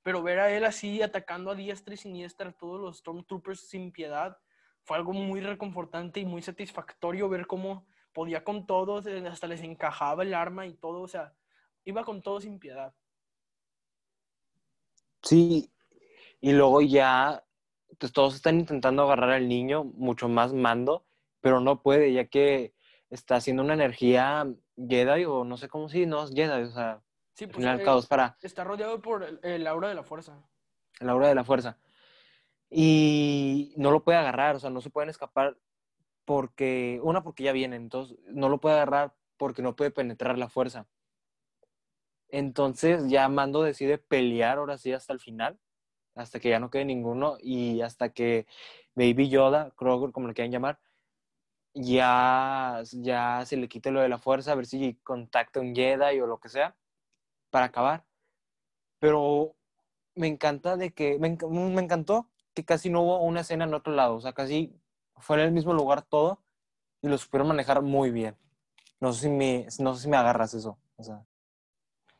Pero 0.04 0.22
ver 0.22 0.40
a 0.40 0.52
él 0.56 0.66
así 0.66 1.02
atacando 1.02 1.52
a 1.52 1.56
diestra 1.56 1.94
y 1.94 1.98
siniestra 1.98 2.50
a 2.50 2.54
todos 2.54 2.80
los 2.80 3.00
Stormtroopers 3.00 3.68
sin 3.68 3.92
piedad 3.92 4.38
fue 4.84 4.98
algo 4.98 5.14
muy 5.14 5.42
reconfortante 5.42 6.20
y 6.20 6.26
muy 6.26 6.44
satisfactorio 6.44 7.28
ver 7.28 7.48
cómo 7.48 7.88
podía 8.14 8.44
con 8.44 8.68
todos, 8.68 9.08
eh, 9.08 9.28
hasta 9.28 9.48
les 9.48 9.62
encajaba 9.62 10.24
el 10.24 10.34
arma 10.34 10.68
y 10.68 10.76
todo, 10.76 11.02
o 11.02 11.08
sea, 11.08 11.34
iba 11.84 12.04
con 12.04 12.22
todo 12.22 12.40
sin 12.40 12.60
piedad. 12.60 12.94
Sí, 15.24 15.74
y 16.42 16.54
luego 16.54 16.82
ya, 16.82 17.44
pues 18.00 18.12
todos 18.12 18.36
están 18.36 18.60
intentando 18.60 19.04
agarrar 19.04 19.32
al 19.32 19.48
niño, 19.48 19.84
mucho 19.84 20.30
más 20.30 20.54
mando, 20.54 21.06
pero 21.42 21.60
no 21.60 21.82
puede, 21.82 22.14
ya 22.14 22.26
que 22.26 22.74
está 23.10 23.36
haciendo 23.36 23.64
una 23.64 23.74
energía 23.74 24.48
Jedi, 24.78 25.26
o 25.26 25.44
no 25.44 25.58
sé 25.58 25.68
cómo 25.68 25.90
si, 25.90 26.06
no 26.06 26.24
es 26.24 26.32
Jedi, 26.32 26.64
o 26.64 26.72
sea, 26.72 27.02
sí, 27.34 27.48
pues, 27.48 27.66
eh, 27.66 27.84
para... 28.10 28.38
Está 28.42 28.64
rodeado 28.64 29.02
por 29.02 29.40
el, 29.44 29.68
aura 29.68 29.90
de 29.90 29.96
la 29.96 30.04
fuerza. 30.04 30.42
El 31.00 31.10
aura 31.10 31.28
de 31.28 31.36
la 31.36 31.44
fuerza. 31.44 31.78
Y 32.70 33.74
no 33.78 33.92
lo 33.92 34.04
puede 34.04 34.18
agarrar, 34.18 34.56
o 34.56 34.60
sea, 34.60 34.70
no 34.70 34.82
se 34.82 34.90
pueden 34.90 35.10
escapar 35.10 35.58
porque, 36.26 37.00
una, 37.04 37.24
porque 37.24 37.44
ya 37.44 37.52
vienen, 37.52 37.84
entonces 37.84 38.18
no 38.28 38.50
lo 38.50 38.60
puede 38.60 38.76
agarrar 38.76 39.16
porque 39.38 39.62
no 39.62 39.76
puede 39.76 39.92
penetrar 39.92 40.38
la 40.38 40.50
fuerza. 40.50 40.88
Entonces 42.30 43.08
ya 43.08 43.30
Mando 43.30 43.62
decide 43.62 43.98
pelear 43.98 44.58
ahora 44.58 44.78
sí 44.78 44.92
hasta 44.92 45.14
el 45.14 45.20
final 45.20 45.60
hasta 46.16 46.40
que 46.40 46.50
ya 46.50 46.60
no 46.60 46.70
quede 46.70 46.86
ninguno 46.86 47.38
y 47.42 47.82
hasta 47.82 48.10
que 48.10 48.48
Baby 48.96 49.30
Yoda, 49.30 49.72
Kroger, 49.76 50.12
como 50.12 50.28
lo 50.28 50.34
quieran 50.34 50.52
llamar, 50.52 50.80
ya, 51.74 52.82
ya 52.92 53.44
se 53.46 53.58
le 53.58 53.68
quite 53.68 53.92
lo 53.92 54.02
de 54.02 54.10
la 54.10 54.18
fuerza, 54.18 54.54
a 54.54 54.56
ver 54.56 54.66
si 54.66 54.96
contacta 55.04 55.60
un 55.60 55.76
Jedi 55.76 56.20
o 56.22 56.28
lo 56.28 56.40
que 56.40 56.50
sea, 56.50 56.76
para 57.50 57.66
acabar. 57.66 58.06
Pero 59.00 59.56
me 60.16 60.28
encanta 60.28 60.78
de 60.78 60.94
que, 60.94 61.20
me, 61.20 61.38
me 61.50 61.82
encantó 61.82 62.30
que 62.54 62.64
casi 62.64 62.90
no 62.90 63.02
hubo 63.02 63.22
una 63.22 63.42
escena 63.42 63.66
en 63.66 63.74
otro 63.74 63.94
lado, 63.94 64.16
o 64.16 64.22
sea, 64.22 64.34
casi 64.34 64.74
fue 65.18 65.38
en 65.38 65.44
el 65.44 65.52
mismo 65.52 65.74
lugar 65.74 66.02
todo 66.04 66.42
y 67.02 67.10
lo 67.10 67.18
supieron 67.18 67.50
manejar 67.50 67.82
muy 67.82 68.12
bien. 68.12 68.38
No 69.02 69.12
sé 69.12 69.24
si 69.24 69.30
me, 69.30 69.68
no 69.80 69.94
sé 69.94 70.04
si 70.04 70.10
me 70.10 70.18
agarras 70.18 70.54
eso. 70.54 70.78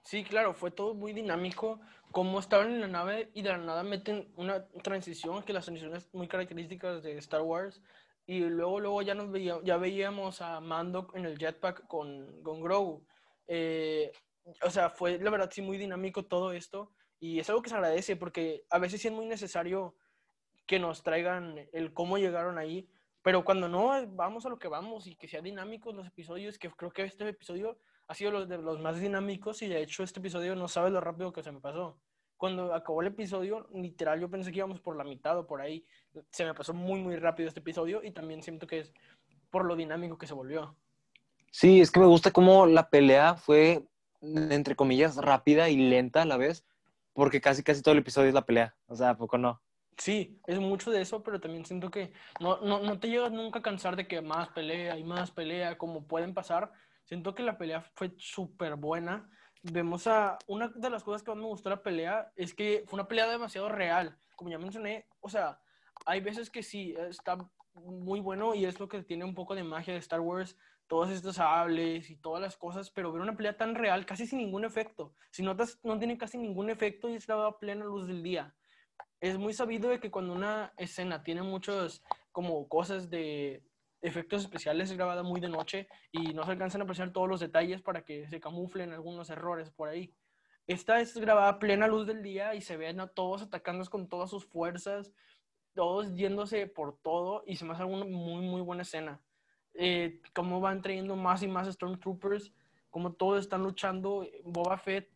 Sí, 0.04 0.24
claro, 0.24 0.54
fue 0.54 0.70
todo 0.70 0.94
muy 0.94 1.14
dinámico 1.14 1.80
como 2.16 2.40
estaban 2.40 2.72
en 2.72 2.80
la 2.80 2.88
nave 2.88 3.30
y 3.34 3.42
de 3.42 3.50
la 3.50 3.58
nada 3.58 3.84
meten 3.84 4.32
una 4.38 4.66
transición, 4.82 5.44
que 5.44 5.52
las 5.52 5.66
transiciones 5.66 6.08
muy 6.14 6.30
características 6.30 7.04
de 7.04 7.18
Star 7.18 7.42
Wars, 7.42 7.84
y 8.26 8.40
luego, 8.40 8.80
luego 8.80 9.02
ya, 9.02 9.14
nos 9.14 9.30
veía, 9.30 9.60
ya 9.66 9.76
veíamos 9.76 10.42
a 10.42 10.62
Mando 10.62 11.10
en 11.14 11.26
el 11.26 11.38
jetpack 11.38 11.88
con, 11.88 12.42
con 12.42 12.62
Grogu. 12.62 13.06
Eh, 13.48 14.14
o 14.62 14.70
sea, 14.70 14.90
fue 14.90 15.20
la 15.20 15.30
verdad 15.30 15.50
sí 15.52 15.62
muy 15.62 15.78
dinámico 15.78 16.24
todo 16.24 16.54
esto, 16.54 16.94
y 17.20 17.40
es 17.40 17.50
algo 17.50 17.62
que 17.62 17.70
se 17.70 17.76
agradece 17.76 18.16
porque 18.16 18.64
a 18.70 18.80
veces 18.80 19.02
sí 19.02 19.10
es 19.10 19.14
muy 19.14 19.26
necesario 19.26 19.98
que 20.66 20.80
nos 20.80 21.04
traigan 21.04 21.68
el 21.74 21.94
cómo 21.94 22.18
llegaron 22.18 22.58
ahí, 22.58 22.88
pero 23.24 23.44
cuando 23.44 23.68
no, 23.68 23.92
vamos 24.12 24.46
a 24.46 24.50
lo 24.50 24.58
que 24.58 24.70
vamos 24.70 25.06
y 25.06 25.18
que 25.18 25.28
sea 25.28 25.42
dinámicos 25.42 25.94
los 25.94 26.08
episodios, 26.08 26.58
que 26.60 26.70
creo 26.70 26.92
que 26.92 27.04
este 27.04 27.28
episodio 27.28 27.78
ha 28.08 28.14
sido 28.14 28.32
los 28.32 28.48
de 28.48 28.58
los 28.58 28.80
más 28.80 29.00
dinámicos 29.00 29.62
y 29.62 29.68
de 29.68 29.82
hecho 29.82 30.04
este 30.04 30.20
episodio 30.20 30.56
no 30.56 30.68
sabes 30.68 30.92
lo 30.92 31.02
rápido 31.02 31.34
que 31.34 31.44
se 31.44 31.52
me 31.52 31.60
pasó. 31.60 31.98
Cuando 32.38 32.74
acabó 32.74 33.02
el 33.02 33.08
episodio, 33.08 33.68
literal, 33.74 34.20
yo 34.20 34.30
pensé 34.30 34.52
que 34.52 34.58
íbamos 34.58 34.82
por 34.82 34.98
la 34.98 35.06
mitad 35.06 35.38
o 35.38 35.48
por 35.48 35.62
ahí. 35.62 35.86
Se 36.32 36.44
me 36.44 36.54
pasó 36.54 36.74
muy, 36.74 37.00
muy 37.00 37.16
rápido 37.16 37.48
este 37.48 37.62
episodio 37.62 38.04
y 38.04 38.12
también 38.12 38.44
siento 38.44 38.68
que 38.68 38.80
es 38.80 38.94
por 39.50 39.66
lo 39.66 39.76
dinámico 39.76 40.18
que 40.18 40.28
se 40.28 40.34
volvió. 40.34 40.76
Sí, 41.50 41.80
es 41.80 41.92
que 41.92 42.02
me 42.02 42.06
gusta 42.06 42.32
cómo 42.32 42.66
la 42.66 42.90
pelea 42.90 43.36
fue, 43.36 43.86
entre 44.22 44.76
comillas, 44.76 45.16
rápida 45.16 45.70
y 45.70 45.78
lenta 45.78 46.24
a 46.24 46.26
la 46.26 46.36
vez, 46.36 46.66
porque 47.14 47.40
casi, 47.40 47.64
casi 47.64 47.82
todo 47.82 47.94
el 47.94 48.00
episodio 48.00 48.28
es 48.28 48.34
la 48.34 48.46
pelea. 48.46 48.76
O 48.88 48.96
sea, 48.98 49.12
¿a 49.12 49.18
poco 49.18 49.38
no? 49.38 49.62
Sí, 49.98 50.42
es 50.46 50.60
mucho 50.60 50.92
de 50.92 51.02
eso, 51.02 51.24
pero 51.24 51.40
también 51.40 51.66
siento 51.66 51.90
que 51.90 52.12
no, 52.42 52.60
no, 52.60 52.80
no 52.80 53.00
te 53.00 53.08
llegas 53.08 53.32
nunca 53.32 53.60
a 53.60 53.62
cansar 53.62 53.96
de 53.96 54.08
que 54.10 54.22
más 54.22 54.50
pelea 54.50 54.98
y 54.98 55.06
más 55.06 55.32
pelea, 55.32 55.78
como 55.78 56.06
pueden 56.06 56.34
pasar, 56.34 56.74
Siento 57.06 57.36
que 57.36 57.44
la 57.44 57.58
pelea 57.58 57.82
fue 57.82 58.14
súper 58.18 58.76
buena. 58.76 59.30
Vemos 59.62 60.08
a. 60.08 60.38
Una 60.48 60.68
de 60.68 60.90
las 60.90 61.04
cosas 61.04 61.24
que 61.24 61.32
más 61.32 61.40
me 61.40 61.46
gustó 61.46 61.70
la 61.70 61.84
pelea 61.84 62.32
es 62.36 62.54
que 62.54 62.84
fue 62.88 62.98
una 62.98 63.08
pelea 63.08 63.28
demasiado 63.30 63.70
real. 63.70 64.18
Como 64.36 64.50
ya 64.50 64.58
mencioné, 64.58 65.08
o 65.22 65.30
sea, 65.30 65.60
hay 66.06 66.20
veces 66.20 66.50
que 66.50 66.64
sí, 66.64 66.94
está 67.10 67.38
muy 67.74 68.20
bueno 68.20 68.56
y 68.56 68.66
es 68.66 68.80
lo 68.80 68.88
que 68.88 69.04
tiene 69.04 69.24
un 69.26 69.36
poco 69.36 69.56
de 69.56 69.64
magia 69.64 69.94
de 69.94 70.00
Star 70.00 70.20
Wars, 70.20 70.58
todos 70.88 71.10
estos 71.10 71.38
sables 71.38 72.10
y 72.10 72.16
todas 72.18 72.42
las 72.42 72.58
cosas, 72.58 72.90
pero 72.90 73.12
ver 73.12 73.22
una 73.22 73.36
pelea 73.36 73.58
tan 73.58 73.76
real, 73.76 74.06
casi 74.06 74.28
sin 74.28 74.40
ningún 74.40 74.66
efecto. 74.66 75.14
Si 75.32 75.44
notas, 75.44 75.80
no 75.84 75.98
tiene 75.98 76.18
casi 76.18 76.38
ningún 76.38 76.70
efecto 76.70 77.10
y 77.10 77.16
está 77.16 77.46
a 77.46 77.58
plena 77.58 77.86
luz 77.86 78.08
del 78.08 78.24
día. 78.24 78.56
Es 79.20 79.38
muy 79.38 79.54
sabido 79.54 79.90
de 79.90 80.00
que 80.00 80.12
cuando 80.12 80.34
una 80.34 80.74
escena 80.78 81.24
tiene 81.24 81.42
muchas 81.42 82.04
como 82.32 82.68
cosas 82.68 83.10
de 83.10 83.64
efectos 84.06 84.44
especiales 84.44 84.92
es 84.92 84.98
grabada 84.98 85.24
muy 85.24 85.42
de 85.42 85.50
noche 85.50 85.88
y 86.12 86.34
no 86.34 86.46
se 86.46 86.52
alcanzan 86.52 86.82
a 86.82 86.84
apreciar 86.84 87.12
todos 87.12 87.28
los 87.28 87.40
detalles 87.40 87.82
para 87.82 88.06
que 88.06 88.28
se 88.30 88.40
camuflen 88.40 88.94
algunos 88.94 89.30
errores 89.32 89.72
por 89.72 89.90
ahí. 89.90 90.14
Esta 90.68 91.00
es 91.00 91.18
grabada 91.18 91.50
a 91.50 91.60
plena 91.60 91.88
luz 91.88 92.06
del 92.06 92.22
día 92.22 92.54
y 92.54 92.62
se 92.62 92.78
ven 92.78 93.00
a 93.00 93.08
todos 93.08 93.42
atacando 93.42 93.84
con 93.90 94.08
todas 94.08 94.30
sus 94.30 94.46
fuerzas, 94.46 95.12
todos 95.74 96.14
yéndose 96.16 96.68
por 96.68 96.98
todo 97.00 97.44
y 97.48 97.56
se 97.56 97.66
me 97.66 97.74
hace 97.74 97.84
una 97.84 98.06
muy, 98.06 98.46
muy 98.46 98.62
buena 98.62 98.84
escena. 98.84 99.20
Eh, 99.74 100.22
cómo 100.34 100.62
van 100.62 100.82
trayendo 100.82 101.16
más 101.16 101.42
y 101.42 101.48
más 101.48 101.68
Stormtroopers, 101.68 102.54
cómo 102.92 103.14
todos 103.14 103.40
están 103.42 103.64
luchando. 103.64 104.28
Boba 104.44 104.78
Fett, 104.78 105.10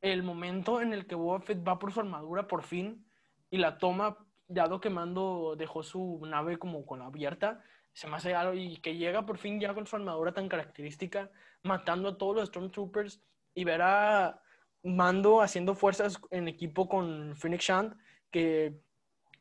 el 0.00 0.22
momento 0.22 0.80
en 0.80 0.94
el 0.94 1.06
que 1.06 1.14
Boba 1.14 1.40
Fett 1.40 1.66
va 1.66 1.78
por 1.78 1.92
su 1.92 2.00
armadura 2.00 2.48
por 2.48 2.62
fin 2.62 3.06
y 3.50 3.58
la 3.58 3.78
toma 3.78 4.25
dado 4.48 4.80
que 4.80 4.90
Mando 4.90 5.54
dejó 5.56 5.82
su 5.82 6.20
nave 6.26 6.58
como 6.58 6.86
con 6.86 7.02
abierta, 7.02 7.62
se 7.92 8.06
me 8.08 8.16
hace 8.16 8.34
algo 8.34 8.54
y 8.54 8.76
que 8.76 8.96
llega 8.96 9.24
por 9.24 9.38
fin 9.38 9.58
ya 9.58 9.72
con 9.74 9.86
su 9.86 9.96
armadura 9.96 10.32
tan 10.32 10.48
característica, 10.48 11.30
matando 11.62 12.10
a 12.10 12.18
todos 12.18 12.36
los 12.36 12.48
Stormtroopers 12.48 13.20
y 13.54 13.64
ver 13.64 13.82
a 13.82 14.40
Mando 14.82 15.40
haciendo 15.40 15.74
fuerzas 15.74 16.20
en 16.30 16.46
equipo 16.46 16.88
con 16.88 17.34
Phoenix 17.36 17.64
Shand, 17.64 17.96
que 18.30 18.78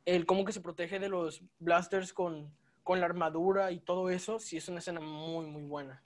él 0.05 0.25
como 0.25 0.45
que 0.45 0.53
se 0.53 0.61
protege 0.61 0.99
de 0.99 1.09
los 1.09 1.43
blasters 1.59 2.13
con, 2.13 2.55
con 2.81 2.99
la 2.99 3.07
armadura 3.07 3.71
y 3.71 3.79
todo 3.79 4.09
eso, 4.09 4.39
sí 4.39 4.57
es 4.57 4.69
una 4.69 4.79
escena 4.79 5.01
muy, 5.01 5.45
muy 5.47 5.63
buena. 5.63 6.01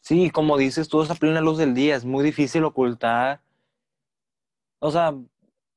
Sí, 0.00 0.30
como 0.30 0.58
dices, 0.58 0.88
todo 0.88 1.10
a 1.10 1.14
plena 1.14 1.40
luz 1.40 1.58
del 1.58 1.74
día, 1.74 1.94
es 1.94 2.04
muy 2.04 2.24
difícil 2.24 2.64
ocultar. 2.64 3.40
O 4.80 4.90
sea, 4.90 5.14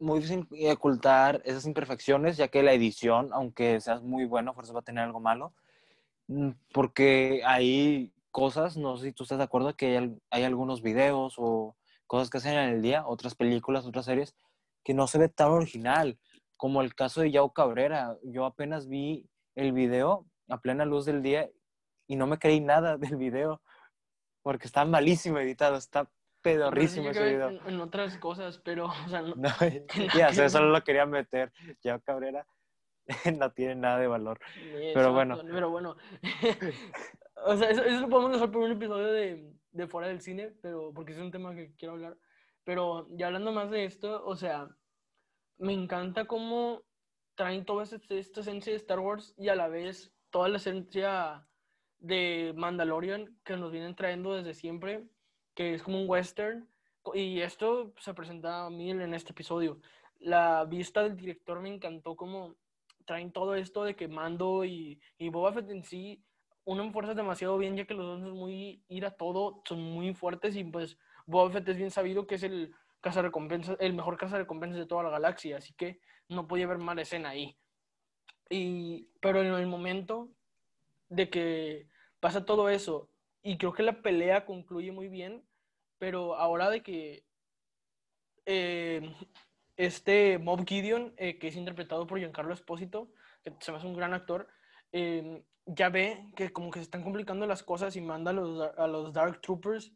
muy 0.06 0.20
difícil 0.20 0.48
ocultar 0.72 1.42
esas 1.46 1.66
imperfecciones, 1.66 2.38
ya 2.38 2.48
que 2.48 2.64
la 2.64 2.74
edición, 2.74 3.30
aunque 3.34 3.82
seas 3.82 4.04
muy 4.04 4.26
bueno, 4.26 4.54
fuerza 4.54 4.74
va 4.74 4.80
a 4.80 4.84
tener 4.84 5.04
algo 5.04 5.20
malo, 5.20 5.54
mm, 6.28 6.52
porque 6.74 7.42
hay 7.46 8.14
cosas, 8.32 8.78
no 8.78 8.98
sé 8.98 9.08
si 9.08 9.14
tú 9.14 9.24
estás 9.24 9.40
de 9.40 9.46
acuerdo, 9.46 9.76
que 9.76 9.98
hay, 9.98 10.18
hay 10.30 10.44
algunos 10.44 10.82
videos 10.82 11.36
o 11.38 11.76
cosas 12.08 12.30
que 12.30 12.38
hacen 12.38 12.54
en 12.54 12.70
el 12.70 12.82
día, 12.82 13.06
otras 13.08 13.36
películas, 13.36 13.86
otras 13.86 14.06
series, 14.06 14.36
que 14.84 14.94
no 14.94 15.08
se 15.08 15.18
ve 15.18 15.30
tan 15.30 15.50
original, 15.52 16.20
como 16.58 16.82
el 16.82 16.96
caso 16.96 17.22
de 17.22 17.32
Yao 17.32 17.54
Cabrera. 17.54 18.18
Yo 18.24 18.46
apenas 18.46 18.88
vi 18.88 19.28
el 19.56 19.74
video 19.74 20.26
a 20.50 20.60
plena 20.60 20.86
luz 20.86 21.06
del 21.06 21.22
día 21.24 21.50
y 22.08 22.16
no 22.16 22.28
me 22.28 22.38
creí 22.40 22.60
nada 22.60 22.98
del 22.98 23.16
video. 23.18 23.62
porque 24.44 24.68
está 24.68 24.86
malísimo 24.86 25.40
editado, 25.40 25.78
está 25.78 26.10
pedorrísimo 26.46 27.10
ese 27.10 27.24
video. 27.24 27.50
En, 27.50 27.60
en, 27.66 27.82
otras 27.82 28.18
cosas, 28.20 28.60
pero, 28.60 28.86
o 29.06 29.10
sea, 29.10 29.22
no. 29.22 29.36
No, 29.36 29.50
ya, 30.18 30.32
sé, 30.32 30.48
solo 30.50 30.70
lo 30.70 30.84
quería 30.84 31.06
meter. 31.06 31.52
Ya 31.82 32.00
Cabrera 32.00 32.46
no 33.38 33.52
tiene 33.52 33.76
nada 33.76 33.98
de 34.00 34.08
valor. 34.08 34.40
pero 34.94 35.12
bueno. 35.12 35.40
Pero 35.44 35.70
bueno. 35.72 35.98
o 37.46 37.58
sea, 37.58 37.70
eso, 37.70 37.84
eso, 37.84 38.02
lo 38.02 38.10
podemos 38.10 38.34
dejar 38.34 38.52
por 38.52 38.62
un 38.62 38.72
episodio 38.72 39.12
de, 39.12 39.52
de 39.72 39.88
fuera 39.88 40.08
del 40.08 40.22
cine, 40.22 40.54
pero 40.62 40.94
porque 40.94 41.14
es 41.14 41.20
un 41.20 41.32
tema 41.32 41.56
que 41.56 41.74
quiero 41.76 41.96
hablar. 41.96 42.16
Pero 42.64 43.08
ya 43.12 43.28
hablando 43.28 43.52
más 43.52 43.72
de 43.72 43.86
esto, 43.86 44.24
o 44.24 44.36
sea, 44.36 44.70
me 45.58 45.74
encanta 45.74 46.26
cómo 46.26 46.84
traen 47.36 47.66
toda 47.66 47.84
esta 47.84 48.40
esencia 48.40 48.72
de 48.72 48.78
Star 48.78 49.00
Wars 49.00 49.34
y 49.38 49.50
a 49.50 49.56
la 49.56 49.68
vez 49.68 50.14
toda 50.30 50.48
la 50.48 50.58
esencia 50.58 51.48
de 52.00 52.54
Mandalorian 52.56 53.36
que 53.44 53.58
nos 53.58 53.72
vienen 53.72 53.96
trayendo 53.96 54.34
desde 54.34 54.54
siempre, 54.54 55.08
que 55.56 55.74
es 55.74 55.84
como 55.84 56.02
un 56.02 56.10
western. 56.10 56.70
Y 57.14 57.42
esto 57.42 57.94
se 58.00 58.14
presenta 58.14 58.66
a 58.66 58.70
mí 58.70 58.92
en 58.92 59.14
este 59.14 59.32
episodio. 59.32 59.80
La 60.20 60.66
vista 60.66 61.04
del 61.04 61.16
director 61.16 61.60
me 61.60 61.70
encantó 61.70 62.16
como 62.16 62.56
traen 63.06 63.32
todo 63.32 63.56
esto 63.56 63.84
de 63.84 63.96
que 63.96 64.08
Mando 64.08 64.66
y, 64.66 65.00
y 65.18 65.30
Boba 65.30 65.54
Fett 65.54 65.70
en 65.70 65.84
sí 65.84 66.24
unen 66.64 66.92
fuerzas 66.92 67.16
demasiado 67.16 67.58
bien, 67.58 67.78
ya 67.78 67.86
que 67.86 67.94
los 67.94 68.06
dos 68.06 68.22
son 68.22 68.32
muy 68.32 68.84
ir 68.88 69.06
a 69.06 69.12
todo, 69.12 69.62
son 69.66 69.82
muy 69.82 70.14
fuertes 70.16 70.56
y 70.56 70.64
pues 70.64 70.98
Boba 71.28 71.52
Fett 71.52 71.70
es 71.70 71.78
bien 71.78 71.92
sabido 71.92 72.26
que 72.26 72.36
es 72.36 72.44
el 72.44 72.74
recompensa 73.04 73.78
el 73.80 73.94
mejor 73.94 74.18
recompensas 74.20 74.80
de 74.80 74.88
toda 74.88 75.04
la 75.04 75.12
galaxia, 75.12 75.58
así 75.58 75.74
que 75.74 76.00
no 76.28 76.48
podía 76.48 76.66
haber 76.66 76.80
mala 76.80 77.04
escena 77.04 77.30
ahí. 77.30 77.56
Y, 78.50 79.10
pero 79.22 79.42
en 79.42 79.54
el 79.54 79.68
momento 79.68 80.30
de 81.10 81.30
que 81.30 81.88
pasa 82.20 82.46
todo 82.46 82.70
eso, 82.70 83.10
y 83.46 83.60
creo 83.60 83.74
que 83.74 83.84
la 83.84 84.02
pelea 84.02 84.44
concluye 84.44 84.92
muy 84.92 85.08
bien, 85.08 85.48
pero 86.00 86.36
ahora 86.36 86.72
de 86.72 86.82
que 86.82 87.24
eh, 88.48 89.16
este 89.78 90.40
Mob 90.40 90.66
Gideon, 90.66 91.14
eh, 91.18 91.38
que 91.38 91.50
es 91.50 91.56
interpretado 91.56 92.08
por 92.08 92.18
Giancarlo 92.18 92.56
Espósito, 92.56 93.12
que 93.44 93.54
se 93.60 93.72
me 93.72 93.78
hace 93.78 93.86
un 93.86 93.96
gran 93.96 94.16
actor, 94.16 94.48
eh, 94.92 95.44
ya 95.68 95.90
ve 95.90 96.26
que 96.36 96.52
como 96.52 96.72
que 96.72 96.80
se 96.80 96.86
están 96.86 97.04
complicando 97.04 97.46
las 97.46 97.62
cosas 97.62 97.96
y 97.96 98.02
manda 98.02 98.32
a 98.32 98.34
los, 98.34 98.76
a 98.80 98.88
los 98.88 99.14
Dark 99.14 99.42
Troopers, 99.42 99.94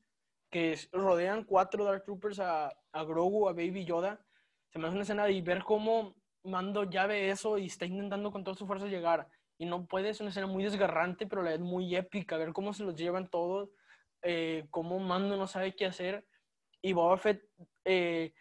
que 0.51 0.77
rodean 0.91 1.44
cuatro 1.44 1.86
Dark 1.86 2.03
Troopers 2.06 2.39
a, 2.39 2.68
a 2.91 3.03
Grogu, 3.03 3.50
a 3.50 3.53
Baby 3.53 3.84
Yoda. 3.84 4.24
Se 4.70 4.77
me 4.77 4.86
hace 4.86 4.94
una 4.94 5.03
escena 5.03 5.27
y 5.27 5.41
ver 5.41 5.63
cómo 5.63 6.15
Mando 6.44 6.84
ya 6.84 7.06
ve 7.06 7.32
eso 7.32 7.58
y 7.58 7.65
está 7.65 7.86
intentando 7.86 8.32
con 8.32 8.44
toda 8.44 8.56
su 8.56 8.65
fuerza 8.65 8.86
llegar. 8.86 9.27
Y 9.60 9.66
no 9.66 9.86
puede, 9.86 10.10
es 10.10 10.22
una 10.22 10.32
escena 10.32 10.48
muy 10.48 10.63
desgarrante, 10.63 11.28
pero 11.28 11.44
la 11.44 11.54
es 11.54 11.60
muy 11.60 11.96
épica. 11.96 12.38
Ver 12.38 12.54
cómo 12.54 12.74
se 12.74 12.84
los 12.84 12.96
llevan 12.96 13.30
todos, 13.30 13.70
eh, 14.24 14.66
cómo 14.72 14.98
Mando 15.00 15.38
no 15.38 15.46
sabe 15.46 15.75
qué 15.75 15.86
hacer. 15.86 16.25
Y 16.82 16.94
Boba 16.94 17.18
Fett 17.18 17.44
eh, 17.86 18.34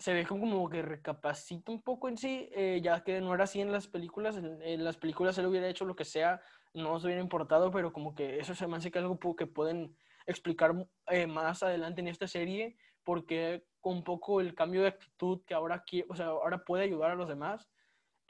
se 0.00 0.14
ve 0.14 0.24
como 0.24 0.70
que 0.70 0.80
recapacita 0.80 1.70
un 1.70 1.82
poco 1.82 2.08
en 2.08 2.16
sí, 2.16 2.48
eh, 2.54 2.80
ya 2.82 3.04
que 3.04 3.20
no 3.20 3.34
era 3.34 3.44
así 3.44 3.60
en 3.60 3.70
las 3.70 3.86
películas. 3.86 4.36
En, 4.36 4.82
las 4.82 4.96
películas 4.96 5.36
él 5.36 5.46
hubiera 5.46 5.68
hecho 5.68 5.84
lo 5.84 5.94
que 5.94 6.06
sea, 6.06 6.40
no 6.72 6.98
se 6.98 7.06
hubiera 7.06 7.20
importado, 7.20 7.70
pero 7.70 7.92
como 7.92 8.14
que 8.14 8.38
eso 8.38 8.54
se 8.54 8.66
me 8.66 8.78
hace 8.78 8.90
que 8.90 8.98
algo 8.98 9.18
que 9.36 9.46
pueden 9.46 9.94
explicar 10.26 10.72
eh, 11.08 11.26
más 11.26 11.62
adelante 11.62 12.00
en 12.00 12.08
esta 12.08 12.26
serie, 12.26 12.76
porque 13.04 13.66
con 13.80 14.02
poco 14.02 14.40
el 14.40 14.54
cambio 14.54 14.82
de 14.82 14.88
actitud 14.88 15.42
que 15.44 15.52
ahora, 15.52 15.84
o 16.08 16.16
sea, 16.16 16.26
ahora 16.26 16.64
puede 16.64 16.84
ayudar 16.84 17.10
a 17.10 17.16
los 17.16 17.28
demás, 17.28 17.68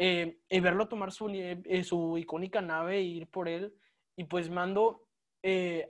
eh, 0.03 0.39
y 0.49 0.61
verlo 0.61 0.89
tomar 0.89 1.13
su, 1.13 1.29
eh, 1.29 1.85
su 1.85 2.17
icónica 2.17 2.63
nave 2.63 2.97
e 2.97 3.03
ir 3.03 3.27
por 3.27 3.51
él, 3.51 3.75
y 4.17 4.25
pues 4.25 4.49
Mando 4.49 5.07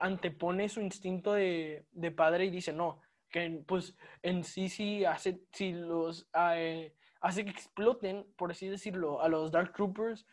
antepone 0.00 0.68
su 0.68 0.80
instinto 0.80 1.32
de, 1.32 1.86
de, 1.92 2.10
padre 2.10 2.46
y 2.46 2.50
dice, 2.50 2.72
no, 2.72 3.00
que 3.28 3.62
pues 3.66 3.96
en 4.22 4.42
sí 4.42 4.68
sí 4.68 5.04
hace, 5.04 5.42
si 5.52 5.72
los, 5.72 6.28
hace 6.32 7.44
que 7.44 7.50
exploten, 7.50 8.26
por 8.36 8.50
así 8.50 8.68
decirlo, 8.68 9.22
a 9.22 9.28
los 9.28 9.52
Dark 9.52 9.74
Troopers, 9.74 10.26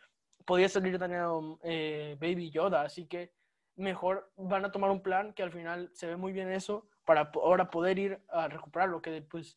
podría 0.43 0.69
salir 0.69 0.97
dañado 0.97 1.59
Baby 1.63 2.49
Yoda, 2.49 2.81
así 2.81 3.05
que 3.05 3.31
mejor 3.75 4.31
van 4.37 4.65
a 4.65 4.71
tomar 4.71 4.89
un 4.89 5.03
plan 5.03 5.33
que 5.33 5.43
al 5.43 5.51
final 5.51 5.91
se 5.93 6.07
ve 6.07 6.15
muy 6.15 6.31
bien 6.33 6.51
eso 6.51 6.87
para 7.05 7.31
ahora 7.35 7.69
poder 7.69 7.99
ir 7.99 8.19
a 8.29 8.47
recuperarlo, 8.47 9.03
que 9.03 9.21
pues 9.21 9.55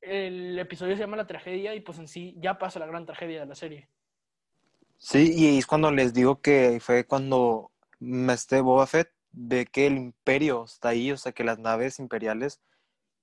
el 0.00 0.58
episodio 0.58 0.94
se 0.96 1.00
llama 1.00 1.16
La 1.16 1.26
tragedia 1.26 1.74
y 1.74 1.80
pues 1.80 1.98
en 1.98 2.08
sí 2.08 2.34
ya 2.38 2.58
pasa 2.58 2.78
la 2.78 2.86
gran 2.86 3.06
tragedia 3.06 3.40
de 3.40 3.46
la 3.46 3.54
serie. 3.54 3.88
Sí, 4.98 5.32
y 5.34 5.58
es 5.58 5.66
cuando 5.66 5.90
les 5.90 6.12
digo 6.12 6.40
que 6.40 6.78
fue 6.80 7.06
cuando 7.06 7.70
este 8.00 8.60
Boba 8.60 8.86
Fett 8.86 9.10
ve 9.32 9.66
que 9.66 9.86
el 9.86 9.96
imperio 9.96 10.64
está 10.64 10.90
ahí, 10.90 11.10
o 11.12 11.16
sea 11.16 11.32
que 11.32 11.44
las 11.44 11.58
naves 11.58 11.98
imperiales, 11.98 12.60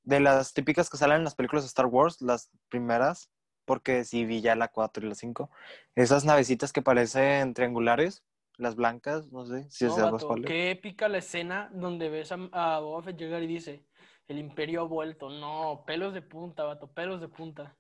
de 0.04 0.20
las 0.20 0.54
típicas 0.54 0.90
que 0.90 0.98
salen 0.98 1.18
en 1.18 1.24
las 1.24 1.36
películas 1.36 1.64
de 1.64 1.68
Star 1.68 1.86
Wars, 1.86 2.22
las 2.22 2.50
primeras, 2.70 3.30
porque 3.66 4.06
sí 4.06 4.26
vi 4.26 4.42
ya 4.42 4.56
la 4.56 4.70
4 4.70 5.06
y 5.06 5.10
la 5.10 5.16
5, 5.16 5.52
esas 5.96 6.26
navecitas 6.26 6.72
que 6.72 6.82
parecen 6.82 7.54
triangulares, 7.54 8.24
las 8.58 8.76
blancas, 8.76 9.32
no 9.32 9.46
sé 9.46 9.70
si 9.70 9.86
es 9.86 9.98
algo 9.98 10.18
Qué 10.42 10.72
épica 10.72 11.08
la 11.10 11.20
escena 11.20 11.70
donde 11.74 12.10
ves 12.10 12.32
a, 12.32 12.40
a 12.54 12.80
Boba 12.80 13.04
Fett 13.04 13.18
llegar 13.18 13.44
y 13.44 13.48
dice, 13.48 13.84
el 14.28 14.40
imperio 14.40 14.82
ha 14.82 14.86
vuelto. 14.86 15.30
No, 15.30 15.84
pelos 15.86 16.14
de 16.14 16.22
punta, 16.22 16.64
vato, 16.64 16.88
pelos 16.88 17.22
de 17.22 17.28
punta. 17.28 17.76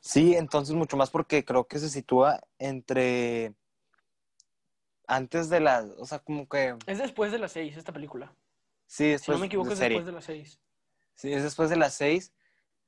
Sí, 0.00 0.34
entonces 0.34 0.74
mucho 0.74 0.96
más 0.96 1.10
porque 1.10 1.44
creo 1.44 1.66
que 1.66 1.78
se 1.78 1.88
sitúa 1.88 2.40
entre... 2.58 3.54
Antes 5.06 5.48
de 5.48 5.60
la... 5.60 5.86
O 5.98 6.04
sea, 6.04 6.18
como 6.18 6.48
que... 6.48 6.76
Es 6.86 6.98
después 6.98 7.32
de 7.32 7.38
las 7.38 7.52
seis, 7.52 7.76
esta 7.76 7.92
película. 7.92 8.32
Sí, 8.86 9.10
después 9.10 9.24
Si 9.24 9.30
no 9.32 9.38
me 9.38 9.46
equivoco, 9.46 9.72
es 9.72 9.78
después 9.78 10.06
de 10.06 10.12
las 10.12 10.24
seis. 10.24 10.60
Sí, 11.14 11.32
es 11.32 11.42
después 11.42 11.70
de 11.70 11.76
las 11.76 11.94
seis. 11.94 12.32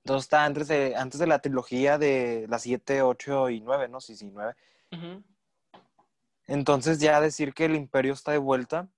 Entonces 0.04 0.26
está 0.26 0.44
antes 0.44 0.68
de, 0.68 0.94
antes 0.96 1.18
de 1.18 1.26
la 1.26 1.40
trilogía 1.40 1.98
de 1.98 2.46
las 2.48 2.62
siete, 2.62 3.02
ocho 3.02 3.50
y 3.50 3.60
nueve, 3.60 3.88
¿no? 3.88 4.00
Sí, 4.00 4.16
sí, 4.16 4.30
nueve. 4.32 4.54
Entonces 6.46 6.98
ya 7.00 7.20
decir 7.20 7.52
que 7.54 7.66
el 7.66 7.76
imperio 7.76 8.12
está 8.12 8.32
de 8.32 8.38
vuelta 8.38 8.88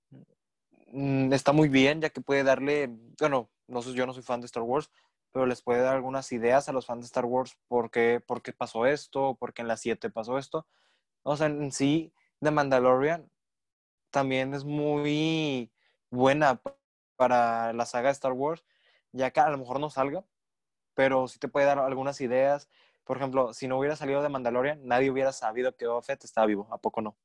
mm, 0.91 1.33
está 1.33 1.51
muy 1.51 1.69
bien, 1.69 2.01
ya 2.01 2.09
que 2.09 2.21
puede 2.21 2.43
darle, 2.43 2.89
bueno, 3.19 3.49
no 3.73 3.81
sé, 3.81 3.93
yo 3.93 4.05
no 4.05 4.13
soy 4.13 4.23
fan 4.23 4.41
de 4.41 4.45
Star 4.45 4.63
Wars, 4.63 4.91
pero 5.31 5.45
les 5.45 5.61
puede 5.61 5.81
dar 5.81 5.95
algunas 5.95 6.31
ideas 6.31 6.69
a 6.69 6.73
los 6.73 6.85
fans 6.85 7.01
de 7.01 7.05
Star 7.07 7.25
Wars 7.25 7.57
por 7.67 7.89
qué, 7.91 8.21
por 8.25 8.41
qué 8.41 8.53
pasó 8.53 8.85
esto, 8.85 9.35
por 9.35 9.53
qué 9.53 9.63
en 9.63 9.67
la 9.67 9.77
7 9.77 10.09
pasó 10.09 10.37
esto. 10.37 10.67
O 11.23 11.35
sea, 11.35 11.47
en 11.47 11.71
sí, 11.71 12.13
The 12.41 12.51
Mandalorian 12.51 13.29
también 14.11 14.53
es 14.53 14.63
muy 14.63 15.71
buena 16.11 16.61
para 17.15 17.73
la 17.73 17.85
saga 17.85 18.09
de 18.09 18.13
Star 18.13 18.33
Wars, 18.33 18.63
ya 19.11 19.31
que 19.31 19.39
a 19.39 19.49
lo 19.49 19.57
mejor 19.57 19.79
no 19.79 19.89
salga, 19.89 20.23
pero 20.93 21.27
sí 21.27 21.39
te 21.39 21.47
puede 21.47 21.65
dar 21.65 21.79
algunas 21.79 22.21
ideas. 22.21 22.69
Por 23.03 23.17
ejemplo, 23.17 23.53
si 23.53 23.67
no 23.67 23.79
hubiera 23.79 23.95
salido 23.95 24.21
de 24.21 24.29
Mandalorian, 24.29 24.85
nadie 24.85 25.09
hubiera 25.09 25.31
sabido 25.31 25.75
que 25.75 25.87
Boba 25.87 26.03
estaba 26.07 26.47
vivo, 26.47 26.67
¿a 26.71 26.77
poco 26.77 27.01
no? 27.01 27.17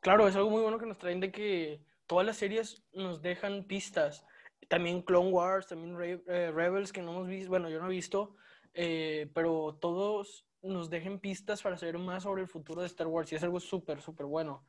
Claro, 0.00 0.28
es 0.28 0.36
algo 0.36 0.50
muy 0.50 0.62
bueno 0.62 0.78
que 0.78 0.86
nos 0.86 0.98
traen 0.98 1.20
de 1.20 1.32
que 1.32 1.84
todas 2.06 2.24
las 2.24 2.36
series 2.36 2.82
nos 2.92 3.20
dejan 3.20 3.64
pistas. 3.64 4.24
También 4.68 5.02
Clone 5.02 5.30
Wars, 5.30 5.66
también 5.66 6.22
eh, 6.26 6.52
Rebels, 6.52 6.92
que 6.92 7.02
no 7.02 7.12
hemos 7.12 7.28
visto, 7.28 7.50
bueno, 7.50 7.68
yo 7.68 7.80
no 7.80 7.86
he 7.86 7.90
visto, 7.90 8.36
eh, 8.74 9.30
pero 9.34 9.78
todos 9.80 10.46
nos 10.62 10.90
dejen 10.90 11.18
pistas 11.18 11.62
para 11.62 11.76
saber 11.76 11.98
más 11.98 12.22
sobre 12.24 12.42
el 12.42 12.48
futuro 12.48 12.80
de 12.80 12.86
Star 12.86 13.06
Wars 13.06 13.32
y 13.32 13.36
es 13.36 13.42
algo 13.42 13.60
súper, 13.60 14.00
súper 14.00 14.26
bueno. 14.26 14.64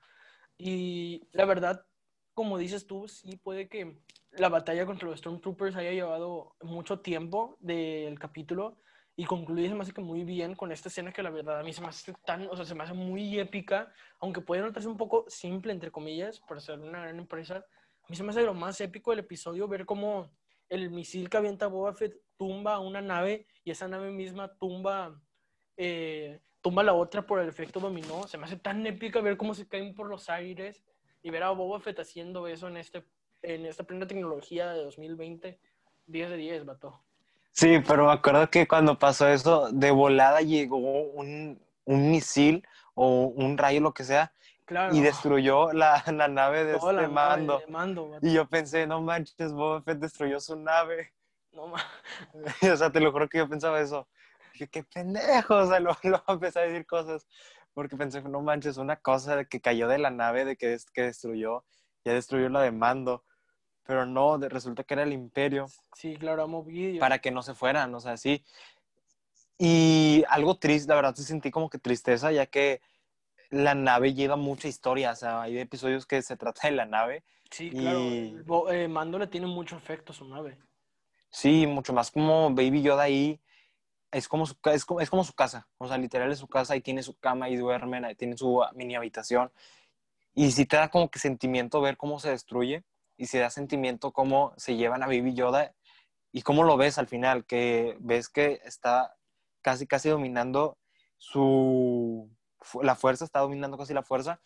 Y 0.57 1.27
la 1.31 1.45
verdad, 1.45 1.85
como 2.33 2.57
dices 2.57 2.87
tú, 2.87 3.07
sí 3.07 3.37
puede 3.37 3.67
que 3.67 3.97
la 4.31 4.49
batalla 4.49 4.85
contra 4.85 5.09
los 5.09 5.19
Stormtroopers 5.19 5.75
haya 5.75 5.91
llevado 5.91 6.55
mucho 6.61 7.01
tiempo 7.01 7.57
del 7.59 8.17
capítulo, 8.17 8.77
y 9.15 9.25
concluye 9.25 9.67
se 9.67 9.75
me 9.75 9.81
hace 9.81 9.93
que 9.93 10.01
muy 10.01 10.23
bien 10.23 10.55
con 10.55 10.71
esta 10.71 10.89
escena 10.89 11.11
que 11.11 11.21
la 11.23 11.29
verdad 11.29 11.59
a 11.59 11.63
mí 11.63 11.73
se 11.73 11.81
me 11.81 11.87
hace 11.87 12.13
tan, 12.25 12.47
o 12.49 12.55
sea, 12.55 12.65
se 12.65 12.75
me 12.75 12.83
hace 12.83 12.93
muy 12.93 13.39
épica, 13.39 13.93
aunque 14.19 14.41
puede 14.41 14.61
notarse 14.61 14.87
un 14.87 14.97
poco 14.97 15.25
simple, 15.27 15.73
entre 15.73 15.91
comillas, 15.91 16.39
por 16.39 16.61
ser 16.61 16.79
una 16.79 17.01
gran 17.01 17.19
empresa, 17.19 17.65
mí 18.11 18.17
se 18.17 18.23
me 18.23 18.31
hace 18.31 18.43
lo 18.43 18.53
más 18.53 18.81
épico 18.81 19.11
del 19.11 19.21
episodio 19.21 19.69
ver 19.69 19.85
cómo 19.85 20.29
el 20.67 20.91
misil 20.91 21.29
que 21.29 21.37
avienta 21.37 21.67
Boba 21.67 21.93
Fett 21.93 22.13
tumba 22.35 22.77
una 22.79 23.01
nave 23.01 23.47
y 23.63 23.71
esa 23.71 23.87
nave 23.87 24.11
misma 24.11 24.53
tumba, 24.55 25.17
eh, 25.77 26.41
tumba 26.59 26.83
la 26.83 26.93
otra 26.93 27.25
por 27.25 27.39
el 27.39 27.47
efecto 27.47 27.79
dominó, 27.79 28.27
se 28.27 28.37
me 28.37 28.43
hace 28.43 28.57
tan 28.57 28.85
épica 28.85 29.21
ver 29.21 29.37
cómo 29.37 29.53
se 29.53 29.65
caen 29.65 29.95
por 29.95 30.09
los 30.09 30.29
aires 30.29 30.83
y 31.23 31.29
ver 31.29 31.43
a 31.43 31.51
Boba 31.51 31.79
Fett 31.79 31.99
haciendo 31.99 32.47
eso 32.47 32.67
en, 32.67 32.75
este, 32.75 33.05
en 33.43 33.65
esta 33.65 33.85
primera 33.85 34.07
tecnología 34.07 34.73
de 34.73 34.83
2020, 34.83 35.57
10 36.07 36.29
de 36.29 36.35
10, 36.35 36.65
vato. 36.65 37.01
Sí, 37.53 37.79
pero 37.87 38.07
me 38.07 38.11
acuerdo 38.11 38.49
que 38.49 38.67
cuando 38.67 38.99
pasó 38.99 39.29
eso, 39.29 39.69
de 39.71 39.91
volada 39.91 40.41
llegó 40.41 40.77
un, 40.77 41.61
misil 41.85 42.67
o 42.93 43.27
un 43.27 43.57
rayo, 43.57 43.79
lo 43.79 43.93
que 43.93 44.03
sea, 44.03 44.33
y 44.91 45.01
destruyó 45.01 45.71
la, 45.73 46.03
nave 46.29 46.63
de 46.65 46.77
este 46.77 47.07
mando. 47.07 47.61
y 48.21 48.33
yo 48.33 48.47
pensé, 48.47 48.87
no 48.87 49.01
manches, 49.01 49.51
Boba 49.51 49.81
Fett 49.81 49.99
destruyó 49.99 50.39
su 50.39 50.55
nave. 50.55 51.13
No 51.51 51.67
manches. 51.67 51.91
o 52.73 52.77
sea, 52.77 52.91
te 52.91 52.99
lo 52.99 53.11
juro 53.11 53.27
que 53.27 53.39
yo 53.39 53.49
pensaba 53.49 53.81
eso. 53.81 54.07
Dije, 54.53 54.67
qué 54.67 54.83
pendejo, 54.83 55.55
o 55.55 55.67
sea, 55.67 55.79
lo, 55.79 55.97
lo 56.03 56.23
empecé 56.27 56.59
a 56.59 56.63
decir 56.63 56.85
cosas. 56.85 57.27
Porque 57.73 57.95
pensé, 57.95 58.21
no 58.21 58.41
manches, 58.41 58.77
una 58.77 58.97
cosa 58.97 59.35
de 59.35 59.45
que 59.47 59.61
cayó 59.61 59.87
de 59.87 59.97
la 59.97 60.09
nave, 60.09 60.45
de 60.45 60.57
que, 60.57 60.77
que 60.93 61.03
destruyó, 61.03 61.63
ya 62.03 62.13
destruyó 62.13 62.49
la 62.49 62.61
de 62.61 62.71
mando. 62.71 63.23
pero 63.83 64.05
no, 64.05 64.37
de- 64.37 64.49
resulta 64.49 64.83
que 64.83 64.93
era 64.93 65.03
el 65.03 65.13
imperio 65.13 65.67
Sí, 65.95 66.15
claro, 66.17 66.43
amo 66.43 66.63
vídeo. 66.63 66.99
para 66.99 67.19
que 67.19 67.31
no 67.31 67.43
se 67.43 67.53
fueran, 67.53 67.93
o 67.95 67.99
sea, 67.99 68.17
sí. 68.17 68.43
Y 69.57 70.23
algo 70.27 70.57
triste, 70.57 70.89
la 70.89 70.95
verdad, 70.95 71.15
sí 71.15 71.23
sentí 71.23 71.51
como 71.51 71.69
que 71.69 71.77
tristeza, 71.77 72.31
ya 72.31 72.45
que 72.47 72.81
la 73.51 73.75
nave 73.75 74.13
lleva 74.13 74.35
mucha 74.35 74.67
historia, 74.67 75.11
o 75.11 75.15
sea, 75.15 75.43
hay 75.43 75.59
episodios 75.59 76.05
que 76.05 76.21
se 76.21 76.37
trata 76.37 76.67
de 76.67 76.73
la 76.75 76.85
nave, 76.85 77.23
Sí, 77.51 77.69
claro. 77.69 77.99
y- 77.99 78.35
eh, 78.71 78.87
Mando 78.87 79.19
le 79.19 79.27
tiene 79.27 79.45
mucho 79.45 79.75
efecto 79.77 80.13
a 80.13 80.15
su 80.15 80.25
nave. 80.27 80.57
sí, 81.29 81.67
mucho 81.67 81.93
más 81.93 82.11
como 82.11 82.49
Baby 82.49 82.81
Yoda 82.81 83.03
ahí, 83.03 83.39
es 84.11 84.27
como 84.27 84.45
su, 84.45 84.55
es 84.65 84.83
como, 84.85 84.99
es 85.01 85.09
como 85.09 85.23
su 85.23 85.33
casa, 85.33 85.67
o 85.77 85.87
sea, 85.87 85.97
literal 85.97 86.31
es 86.31 86.39
su 86.39 86.47
casa, 86.47 86.73
ahí 86.73 86.81
tiene 86.81 87.03
su 87.03 87.17
cama, 87.19 87.45
ahí 87.45 87.55
duermen, 87.55 88.03
ahí 88.05 88.15
tiene 88.15 88.35
su 88.37 88.61
mini 88.73 88.95
habitación, 88.95 89.51
y 90.33 90.51
sí 90.51 90.65
te 90.65 90.77
da 90.77 90.89
como 90.89 91.09
que 91.09 91.19
sentimiento 91.19 91.81
ver 91.81 91.97
cómo 91.97 92.19
se 92.19 92.29
destruye, 92.29 92.83
y 93.17 93.27
se 93.27 93.39
da 93.39 93.49
sentimiento 93.49 94.11
cómo 94.11 94.53
se 94.57 94.75
llevan 94.75 95.03
a 95.03 95.07
Baby 95.07 95.33
Yoda, 95.33 95.73
y 96.31 96.41
cómo 96.41 96.63
lo 96.63 96.77
ves 96.77 96.97
al 96.97 97.07
final, 97.07 97.45
que 97.45 97.97
ves 97.99 98.29
que 98.29 98.61
está 98.63 99.15
casi, 99.61 99.85
casi 99.87 100.07
dominando 100.09 100.77
su... 101.17 102.29
La 102.81 102.95
fuerza, 102.95 103.25
está 103.25 103.39
dominando 103.39 103.77
casi 103.77 103.93
la 103.93 104.03
fuerza, 104.03 104.39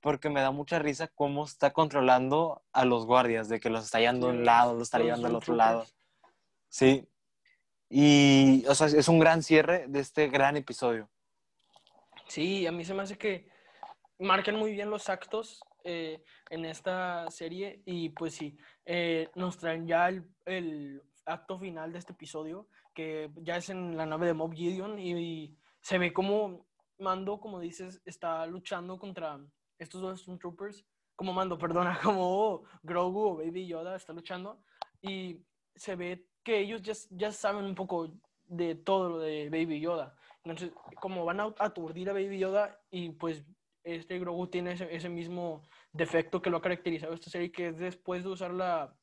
porque 0.00 0.30
me 0.30 0.40
da 0.40 0.50
mucha 0.50 0.78
risa 0.78 1.08
cómo 1.08 1.44
está 1.44 1.72
controlando 1.72 2.62
a 2.72 2.84
los 2.84 3.06
guardias, 3.06 3.48
de 3.48 3.60
que 3.60 3.70
los 3.70 3.84
está 3.84 3.98
llevando 3.98 4.28
a 4.28 4.30
un 4.30 4.44
lado, 4.44 4.74
los 4.74 4.84
está 4.84 4.98
llevando 4.98 5.26
al 5.26 5.34
otro 5.34 5.54
lado. 5.54 5.86
Sí. 6.68 7.08
Y, 7.88 8.64
o 8.68 8.74
sea, 8.74 8.86
es 8.86 9.08
un 9.08 9.18
gran 9.18 9.42
cierre 9.42 9.86
de 9.88 10.00
este 10.00 10.28
gran 10.28 10.56
episodio. 10.56 11.08
Sí, 12.28 12.66
a 12.66 12.72
mí 12.72 12.84
se 12.84 12.94
me 12.94 13.02
hace 13.02 13.16
que 13.16 13.48
marcan 14.18 14.56
muy 14.56 14.72
bien 14.72 14.90
los 14.90 15.08
actos 15.08 15.60
eh, 15.84 16.22
en 16.50 16.64
esta 16.64 17.30
serie 17.30 17.82
y 17.84 18.08
pues 18.10 18.34
sí, 18.34 18.56
eh, 18.84 19.28
nos 19.34 19.58
traen 19.58 19.86
ya 19.86 20.08
el, 20.08 20.28
el 20.44 21.02
acto 21.24 21.58
final 21.58 21.92
de 21.92 21.98
este 21.98 22.12
episodio, 22.12 22.68
que 22.94 23.30
ya 23.36 23.56
es 23.56 23.68
en 23.70 23.96
la 23.96 24.06
nave 24.06 24.26
de 24.26 24.34
Mob 24.34 24.52
Gideon 24.52 24.98
y, 24.98 25.12
y 25.12 25.56
se 25.80 25.98
ve 25.98 26.12
como 26.12 26.66
Mando, 26.98 27.38
como 27.40 27.60
dices, 27.60 28.00
está 28.04 28.46
luchando 28.46 28.98
contra 28.98 29.38
estos 29.78 30.00
dos 30.00 30.20
Stormtroopers, 30.20 30.84
como 31.14 31.32
Mando, 31.32 31.58
perdona, 31.58 31.98
como 32.02 32.62
Grogu 32.82 33.20
o 33.28 33.36
Baby 33.36 33.66
Yoda 33.66 33.96
está 33.96 34.12
luchando 34.12 34.60
y 35.02 35.42
se 35.74 35.96
ve 35.96 36.26
que 36.42 36.60
ellos 36.60 36.82
ya, 36.82 36.92
ya 37.10 37.32
saben 37.32 37.64
un 37.64 37.74
poco 37.74 38.12
de 38.46 38.74
todo 38.76 39.08
lo 39.10 39.18
de 39.18 39.50
Baby 39.50 39.80
Yoda. 39.80 40.16
Entonces, 40.44 40.70
como 41.00 41.24
van 41.24 41.40
a 41.40 41.54
aturdir 41.58 42.08
a 42.08 42.12
Baby 42.12 42.38
Yoda 42.38 42.78
y 42.90 43.10
pues 43.10 43.44
este 43.82 44.18
Grogu 44.18 44.46
tiene 44.48 44.72
ese, 44.72 44.94
ese 44.94 45.08
mismo 45.08 45.62
defecto 45.92 46.40
que 46.40 46.50
lo 46.50 46.58
ha 46.58 46.62
caracterizado 46.62 47.14
esta 47.14 47.30
serie, 47.30 47.52
que 47.52 47.68
es 47.68 47.78
después 47.78 48.22
de 48.24 48.30
usar 48.30 48.52
la, 48.52 48.96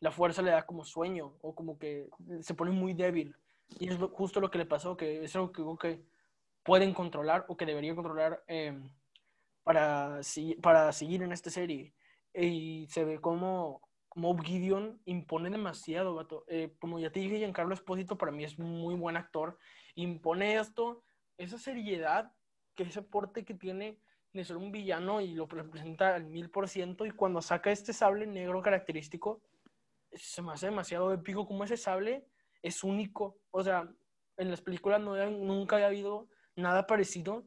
la 0.00 0.10
fuerza 0.10 0.42
le 0.42 0.50
da 0.50 0.66
como 0.66 0.84
sueño 0.84 1.38
o 1.42 1.54
como 1.54 1.78
que 1.78 2.08
se 2.40 2.54
pone 2.54 2.70
muy 2.70 2.94
débil. 2.94 3.34
Y 3.78 3.88
es 3.88 3.98
lo- 3.98 4.08
justo 4.08 4.40
lo 4.40 4.50
que 4.50 4.58
le 4.58 4.66
pasó, 4.66 4.96
que 4.96 5.24
es 5.24 5.34
algo 5.36 5.52
que, 5.78 6.02
pueden 6.62 6.94
controlar 6.94 7.44
o 7.48 7.56
que 7.56 7.66
deberían 7.66 7.96
controlar 7.96 8.42
eh, 8.46 8.78
para, 9.62 10.20
para 10.60 10.92
seguir 10.92 11.22
en 11.22 11.32
esta 11.32 11.50
serie. 11.50 11.94
Y 12.34 12.86
se 12.88 13.04
ve 13.04 13.20
como 13.20 13.82
Mob 14.14 14.42
Gideon 14.42 15.00
impone 15.04 15.50
demasiado, 15.50 16.14
vato. 16.14 16.44
Eh, 16.48 16.74
como 16.80 16.98
ya 16.98 17.10
te 17.10 17.20
dije, 17.20 17.38
Giancarlo 17.38 17.74
Espósito 17.74 18.16
para 18.16 18.32
mí 18.32 18.44
es 18.44 18.58
muy 18.58 18.94
buen 18.94 19.16
actor. 19.16 19.58
Impone 19.94 20.56
esto, 20.56 21.02
esa 21.36 21.58
seriedad, 21.58 22.32
que 22.74 22.84
ese 22.84 23.02
porte 23.02 23.44
que 23.44 23.54
tiene 23.54 23.98
de 24.32 24.44
ser 24.44 24.56
un 24.56 24.72
villano 24.72 25.20
y 25.20 25.34
lo 25.34 25.46
representa 25.46 26.14
al 26.14 26.24
mil 26.24 26.48
por 26.50 26.68
ciento. 26.68 27.04
Y 27.04 27.10
cuando 27.10 27.42
saca 27.42 27.70
este 27.70 27.92
sable 27.92 28.26
negro 28.26 28.62
característico, 28.62 29.42
se 30.12 30.42
me 30.42 30.52
hace 30.52 30.66
demasiado 30.66 31.12
épico 31.12 31.46
como 31.46 31.64
ese 31.64 31.76
sable 31.76 32.26
es 32.62 32.82
único. 32.84 33.38
O 33.50 33.62
sea, 33.62 33.90
en 34.38 34.50
las 34.50 34.62
películas 34.62 35.00
no 35.00 35.14
había- 35.14 35.30
nunca 35.30 35.76
había 35.76 35.88
habido 35.88 36.28
nada 36.56 36.86
parecido. 36.86 37.44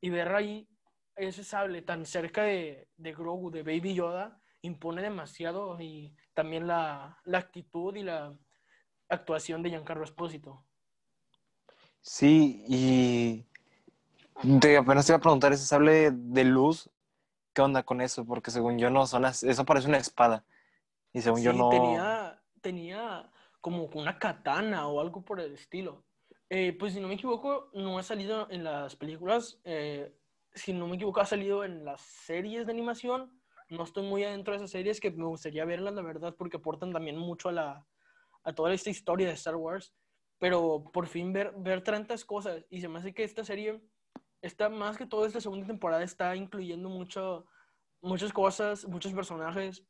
Y 0.00 0.10
ver 0.10 0.34
ahí 0.34 0.68
ese 1.16 1.44
sable 1.44 1.82
tan 1.82 2.06
cerca 2.06 2.42
de, 2.44 2.88
de 2.96 3.12
Grogu, 3.12 3.50
de 3.50 3.62
Baby 3.62 3.94
Yoda, 3.94 4.40
impone 4.62 5.02
demasiado. 5.02 5.80
Y 5.80 6.14
también 6.34 6.66
la, 6.66 7.18
la 7.24 7.38
actitud 7.38 7.94
y 7.96 8.02
la 8.02 8.36
actuación 9.08 9.62
de 9.62 9.70
Giancarlo 9.70 10.04
Espósito. 10.04 10.66
Sí, 12.02 12.64
y 12.68 13.46
te, 14.60 14.76
apenas 14.76 15.06
te 15.06 15.12
iba 15.12 15.18
a 15.18 15.20
preguntar 15.20 15.52
ese 15.52 15.66
sable 15.66 16.10
de 16.12 16.44
luz, 16.44 16.90
¿qué 17.54 17.62
onda 17.62 17.82
con 17.84 18.00
eso? 18.00 18.24
Porque 18.26 18.50
según 18.50 18.78
yo 18.78 18.90
no 18.90 19.06
son 19.06 19.24
as- 19.26 19.42
eso 19.44 19.64
parece 19.64 19.88
una 19.88 19.98
espada. 19.98 20.44
Y 21.12 21.22
según 21.22 21.42
yo 21.42 21.52
no. 21.52 21.68
tenía, 21.68 22.42
tenía 22.62 23.30
como 23.60 23.84
una 23.86 24.18
katana 24.18 24.88
o 24.88 25.00
algo 25.00 25.24
por 25.24 25.40
el 25.40 25.54
estilo. 25.54 26.04
Eh, 26.52 26.76
pues 26.76 26.94
si 26.94 27.00
no 27.00 27.06
me 27.06 27.14
equivoco, 27.14 27.70
no 27.74 27.96
ha 27.96 28.02
salido 28.02 28.48
en 28.50 28.64
las 28.64 28.96
películas. 28.96 29.60
eh, 29.64 30.12
si 30.52 30.72
no 30.72 30.88
me 30.88 30.96
equivoco, 30.96 31.20
ha 31.20 31.26
salido 31.26 31.62
en 31.64 31.84
las 31.84 32.00
series 32.00 32.66
de 32.66 32.72
animación. 32.72 33.40
No 33.68 33.84
estoy 33.84 34.04
muy 34.04 34.24
adentro 34.24 34.52
de 34.52 34.56
esas 34.56 34.72
series 34.72 35.00
que 35.00 35.12
me 35.12 35.26
gustaría 35.26 35.64
verlas, 35.64 35.94
la 35.94 36.02
verdad, 36.02 36.34
porque 36.36 36.56
aportan 36.56 36.92
también 36.92 37.16
mucho 37.16 37.50
a, 37.50 37.52
la, 37.52 37.86
a 38.42 38.52
toda 38.52 38.74
esta 38.74 38.90
historia 38.90 39.28
de 39.28 39.34
Star 39.34 39.54
Wars. 39.54 39.94
Pero 40.38 40.82
por 40.92 41.06
fin 41.06 41.32
ver, 41.32 41.52
ver 41.56 41.84
tantas 41.84 42.24
cosas. 42.24 42.64
Y 42.68 42.80
se 42.80 42.88
me 42.88 42.98
hace 42.98 43.14
que 43.14 43.22
esta 43.22 43.44
serie, 43.44 43.80
está 44.42 44.68
más 44.68 44.98
que 44.98 45.06
todo 45.06 45.26
esta 45.26 45.40
segunda 45.40 45.68
temporada, 45.68 46.02
está 46.02 46.34
incluyendo 46.34 46.88
mucho, 46.88 47.46
muchas 48.00 48.32
cosas, 48.32 48.84
muchos 48.88 49.12
personajes 49.12 49.84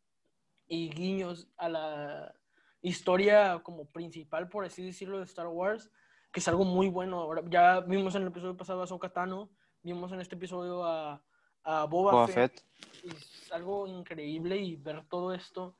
y 0.66 0.90
guiños 0.90 1.48
a 1.56 1.70
la 1.70 2.34
historia 2.82 3.60
como 3.62 3.90
principal, 3.90 4.50
por 4.50 4.66
así 4.66 4.84
decirlo, 4.84 5.18
de 5.18 5.24
Star 5.24 5.46
Wars, 5.46 5.90
que 6.32 6.40
es 6.40 6.48
algo 6.48 6.64
muy 6.64 6.88
bueno. 6.88 7.20
Ahora, 7.20 7.42
ya 7.48 7.80
vimos 7.80 8.14
en 8.14 8.22
el 8.22 8.28
episodio 8.28 8.56
pasado 8.56 8.80
a 8.80 8.84
Ahsoka 8.84 9.12
Tano, 9.12 9.50
vimos 9.82 10.12
en 10.12 10.20
este 10.20 10.34
episodio 10.34 10.84
a, 10.84 11.22
a 11.64 11.84
Boba, 11.86 12.12
Boba 12.12 12.28
Fett. 12.28 12.64
Es 13.04 13.50
algo 13.52 13.86
increíble 13.86 14.56
y 14.56 14.76
ver 14.76 15.04
todo 15.08 15.32
esto, 15.34 15.76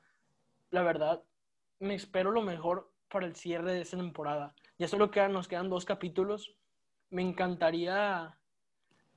la 0.69 0.83
verdad, 0.83 1.23
me 1.79 1.95
espero 1.95 2.31
lo 2.31 2.41
mejor 2.41 2.91
para 3.09 3.25
el 3.25 3.35
cierre 3.35 3.73
de 3.73 3.81
esta 3.81 3.97
temporada. 3.97 4.55
Ya 4.77 4.87
solo 4.87 5.11
quedan, 5.11 5.33
nos 5.33 5.47
quedan 5.47 5.69
dos 5.69 5.85
capítulos. 5.85 6.55
Me 7.09 7.21
encantaría 7.21 8.37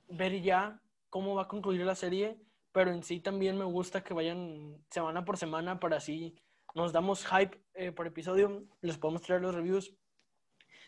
ver 0.09 0.41
ya 0.41 0.81
cómo 1.09 1.35
va 1.35 1.43
a 1.43 1.47
concluir 1.47 1.85
la 1.85 1.95
serie, 1.95 2.37
pero 2.71 2.91
en 2.91 3.03
sí 3.03 3.21
también 3.21 3.57
me 3.57 3.63
gusta 3.63 4.03
que 4.03 4.13
vayan 4.13 4.83
semana 4.89 5.23
por 5.23 5.37
semana 5.37 5.79
para 5.79 5.97
así 5.97 6.35
nos 6.75 6.91
damos 6.91 7.25
hype 7.25 7.57
eh, 7.73 7.91
por 7.93 8.05
episodio, 8.05 8.67
les 8.81 8.97
podemos 8.97 9.21
traer 9.21 9.41
los 9.41 9.55
reviews 9.55 9.95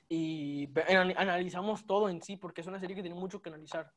y 0.10 0.70
analizamos 0.88 1.86
todo 1.86 2.10
en 2.10 2.22
sí, 2.22 2.38
porque 2.38 2.62
es 2.62 2.68
una 2.68 2.80
serie 2.80 2.96
que 2.96 3.02
tiene 3.02 3.20
mucho 3.20 3.42
que 3.42 3.50
analizar. 3.50 3.92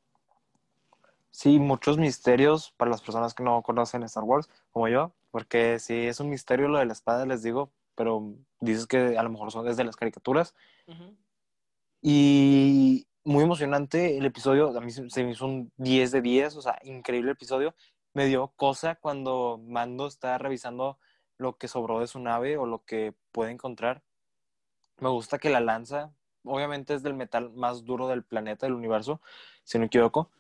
Sí, 1.30 1.60
muchos 1.60 1.96
misterios 1.96 2.72
para 2.76 2.90
las 2.90 3.02
personas 3.02 3.34
que 3.34 3.44
no 3.44 3.62
conocen 3.62 4.02
Star 4.02 4.24
Wars, 4.24 4.48
como 4.72 4.88
yo, 4.88 5.12
porque 5.30 5.78
sí 5.78 5.94
es 5.94 6.18
un 6.18 6.28
misterio 6.28 6.68
lo 6.68 6.78
de 6.78 6.86
la 6.86 6.92
espada, 6.92 7.24
les 7.24 7.42
digo, 7.42 7.70
pero 7.94 8.34
dices 8.60 8.86
que 8.86 9.16
a 9.16 9.22
lo 9.22 9.30
mejor 9.30 9.52
son 9.52 9.64
desde 9.64 9.84
las 9.84 9.96
caricaturas. 9.96 10.54
Ujú. 10.88 11.16
Y 12.02 13.06
muy 13.22 13.44
emocionante 13.44 14.18
el 14.18 14.24
episodio, 14.24 14.76
a 14.76 14.80
mí 14.80 14.90
se 14.90 15.08
se 15.08 15.22
me 15.22 15.32
hizo 15.32 15.46
un 15.46 15.70
10 15.76 16.10
de 16.10 16.20
10, 16.20 16.56
o 16.56 16.62
sea, 16.62 16.78
increíble 16.82 17.32
episodio. 17.32 17.74
Me 18.12 18.26
dio 18.26 18.48
cosa 18.56 18.96
cuando 18.96 19.60
Mando 19.62 20.08
está 20.08 20.36
revisando 20.38 20.98
lo 21.36 21.56
que 21.58 21.68
sobró 21.68 22.00
de 22.00 22.08
su 22.08 22.18
nave 22.18 22.56
o 22.56 22.66
lo 22.66 22.84
que 22.84 23.14
puede 23.30 23.52
encontrar. 23.52 24.02
Me 25.00 25.08
gusta 25.08 25.38
que 25.38 25.50
la 25.50 25.60
lanza, 25.60 26.12
obviamente 26.44 26.94
es 26.94 27.02
del 27.02 27.14
metal 27.14 27.50
más 27.50 27.84
duro 27.84 28.08
del 28.08 28.22
planeta, 28.22 28.66
del 28.66 28.74
universo, 28.74 29.20
si 29.64 29.78
no 29.78 29.82
me 29.82 29.86
equivoco. 29.86 30.30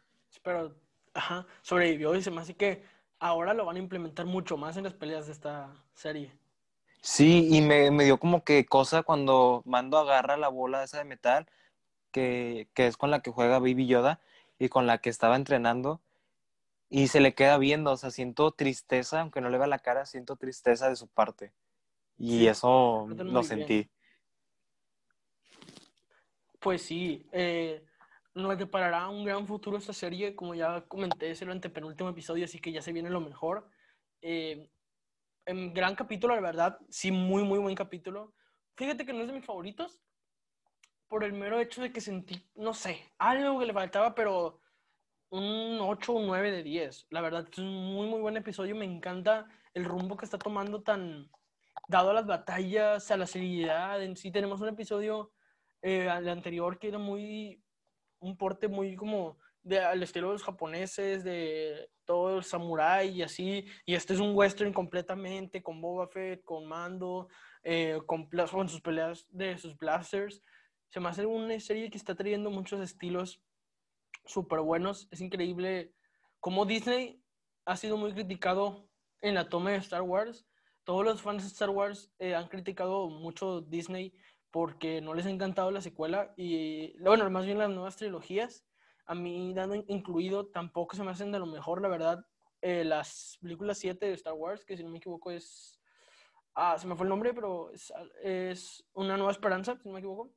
Pero, 0.42 0.74
ajá, 1.14 1.46
sobrevivió 1.62 2.14
y 2.14 2.22
se 2.22 2.30
me 2.30 2.40
hace 2.40 2.54
que 2.54 2.82
ahora 3.18 3.54
lo 3.54 3.64
van 3.64 3.76
a 3.76 3.80
implementar 3.80 4.26
mucho 4.26 4.56
más 4.56 4.76
en 4.76 4.84
las 4.84 4.94
peleas 4.94 5.26
de 5.26 5.32
esta 5.32 5.72
serie. 5.94 6.32
Sí, 7.02 7.48
y 7.50 7.62
me, 7.62 7.90
me 7.90 8.04
dio 8.04 8.18
como 8.18 8.44
que 8.44 8.66
cosa 8.66 9.02
cuando 9.02 9.62
Mando 9.64 9.98
agarra 9.98 10.36
la 10.36 10.48
bola 10.48 10.84
esa 10.84 10.98
de 10.98 11.04
metal, 11.04 11.46
que, 12.12 12.68
que 12.74 12.86
es 12.86 12.96
con 12.96 13.10
la 13.10 13.20
que 13.20 13.30
juega 13.30 13.58
Baby 13.58 13.86
Yoda 13.86 14.20
y 14.58 14.68
con 14.68 14.86
la 14.86 14.98
que 14.98 15.08
estaba 15.08 15.36
entrenando, 15.36 16.00
y 16.90 17.06
se 17.08 17.20
le 17.20 17.34
queda 17.34 17.56
viendo, 17.56 17.92
o 17.92 17.96
sea, 17.96 18.10
siento 18.10 18.50
tristeza, 18.50 19.20
aunque 19.20 19.40
no 19.40 19.48
le 19.48 19.58
vea 19.58 19.68
la 19.68 19.78
cara, 19.78 20.04
siento 20.06 20.36
tristeza 20.36 20.88
de 20.88 20.96
su 20.96 21.06
parte. 21.06 21.52
Y 22.18 22.38
Sí, 22.38 22.48
eso 22.48 23.06
lo 23.08 23.42
bien. 23.42 23.90
Pues 26.60 26.82
sí, 26.82 27.26
eh, 27.32 27.84
nos 28.34 28.58
deparará 28.58 29.08
un 29.08 29.24
gran 29.24 29.46
futuro 29.46 29.78
esta 29.78 29.94
serie, 29.94 30.36
como 30.36 30.54
ya 30.54 30.82
comenté, 30.82 31.30
es 31.30 31.42
el 31.42 31.50
antepenúltimo 31.50 32.10
episodio, 32.10 32.44
así 32.44 32.60
que 32.60 32.70
ya 32.70 32.82
se 32.82 32.92
viene 32.92 33.10
lo 33.10 33.20
mejor. 33.20 33.68
Eh, 34.20 34.68
en 35.46 35.72
gran 35.72 35.94
capítulo, 35.94 36.34
la 36.34 36.42
verdad, 36.42 36.78
sí, 36.90 37.10
muy, 37.10 37.44
muy 37.44 37.58
buen 37.58 37.74
capítulo. 37.74 38.34
Fíjate 38.76 39.06
que 39.06 39.12
no 39.12 39.22
es 39.22 39.28
de 39.28 39.32
mis 39.32 39.44
favoritos, 39.44 40.00
por 41.08 41.24
el 41.24 41.32
mero 41.32 41.58
hecho 41.58 41.82
de 41.82 41.92
que 41.92 42.00
sentí, 42.00 42.46
no 42.54 42.74
sé, 42.74 43.00
algo 43.18 43.58
que 43.58 43.66
le 43.66 43.72
faltaba, 43.72 44.14
pero 44.14 44.60
un 45.30 45.78
8 45.80 46.12
o 46.12 46.22
9 46.22 46.50
de 46.52 46.62
10. 46.62 47.06
La 47.10 47.20
verdad, 47.20 47.48
es 47.50 47.58
un 47.58 47.94
muy, 47.94 48.06
muy 48.06 48.20
buen 48.20 48.36
episodio. 48.36 48.76
Me 48.76 48.84
encanta 48.84 49.48
el 49.74 49.84
rumbo 49.84 50.16
que 50.16 50.24
está 50.24 50.38
tomando 50.38 50.82
tan, 50.82 51.30
dado 51.88 52.10
a 52.10 52.14
las 52.14 52.26
batallas, 52.26 53.10
a 53.10 53.16
la 53.16 53.26
seriedad. 53.26 54.02
En 54.02 54.16
sí, 54.16 54.30
tenemos 54.30 54.60
un 54.60 54.68
episodio 54.68 55.32
eh, 55.82 56.08
al 56.08 56.28
anterior 56.28 56.78
que 56.78 56.88
era 56.88 56.98
muy, 56.98 57.62
un 58.20 58.36
porte 58.36 58.68
muy 58.68 58.96
como 58.96 59.38
de, 59.62 59.78
al 59.80 60.02
estilo 60.02 60.28
de 60.28 60.32
los 60.34 60.44
japoneses, 60.44 61.24
de 61.24 61.88
todo 62.04 62.38
el 62.38 62.44
samurái 62.44 63.10
y 63.10 63.22
así. 63.22 63.66
Y 63.86 63.94
este 63.94 64.14
es 64.14 64.20
un 64.20 64.34
western 64.34 64.72
completamente, 64.72 65.62
con 65.62 65.80
Boba 65.80 66.08
Fett, 66.08 66.44
con 66.44 66.66
Mando, 66.66 67.28
eh, 67.62 67.98
con, 68.06 68.28
con 68.28 68.68
sus 68.68 68.80
peleas 68.80 69.26
de 69.30 69.56
sus 69.58 69.76
blasters. 69.76 70.42
Se 70.88 71.00
me 71.00 71.08
hace 71.08 71.24
una 71.26 71.58
serie 71.60 71.90
que 71.90 71.98
está 71.98 72.14
trayendo 72.14 72.50
muchos 72.50 72.80
estilos 72.80 73.42
súper 74.24 74.60
buenos. 74.60 75.08
Es 75.10 75.20
increíble 75.20 75.92
cómo 76.40 76.66
Disney 76.66 77.22
ha 77.64 77.76
sido 77.76 77.96
muy 77.96 78.12
criticado 78.12 78.88
en 79.20 79.34
la 79.34 79.48
toma 79.48 79.70
de 79.70 79.76
Star 79.76 80.02
Wars. 80.02 80.46
Todos 80.84 81.04
los 81.04 81.22
fans 81.22 81.42
de 81.42 81.48
Star 81.48 81.70
Wars 81.70 82.10
eh, 82.18 82.34
han 82.34 82.48
criticado 82.48 83.08
mucho 83.08 83.60
Disney 83.60 84.12
porque 84.50 85.00
no 85.00 85.14
les 85.14 85.26
ha 85.26 85.30
encantado 85.30 85.70
la 85.70 85.80
secuela 85.80 86.32
y, 86.36 86.98
bueno, 87.00 87.28
más 87.30 87.46
bien 87.46 87.58
las 87.58 87.70
nuevas 87.70 87.96
trilogías. 87.96 88.64
A 89.06 89.14
mí, 89.14 89.52
dando 89.54 89.76
incluido, 89.88 90.46
tampoco 90.46 90.96
se 90.96 91.02
me 91.02 91.10
hacen 91.10 91.32
de 91.32 91.38
lo 91.38 91.46
mejor, 91.46 91.82
la 91.82 91.88
verdad. 91.88 92.26
Eh, 92.60 92.84
las 92.84 93.38
películas 93.40 93.78
7 93.78 94.06
de 94.06 94.12
Star 94.12 94.34
Wars, 94.34 94.64
que 94.64 94.76
si 94.76 94.84
no 94.84 94.90
me 94.90 94.98
equivoco 94.98 95.30
es... 95.30 95.80
Ah, 96.54 96.76
se 96.78 96.86
me 96.86 96.96
fue 96.96 97.04
el 97.04 97.10
nombre, 97.10 97.32
pero 97.32 97.70
es, 97.72 97.92
es 98.22 98.84
Una 98.92 99.16
Nueva 99.16 99.32
Esperanza, 99.32 99.76
si 99.76 99.88
no 99.88 99.94
me 99.94 100.00
equivoco. 100.00 100.32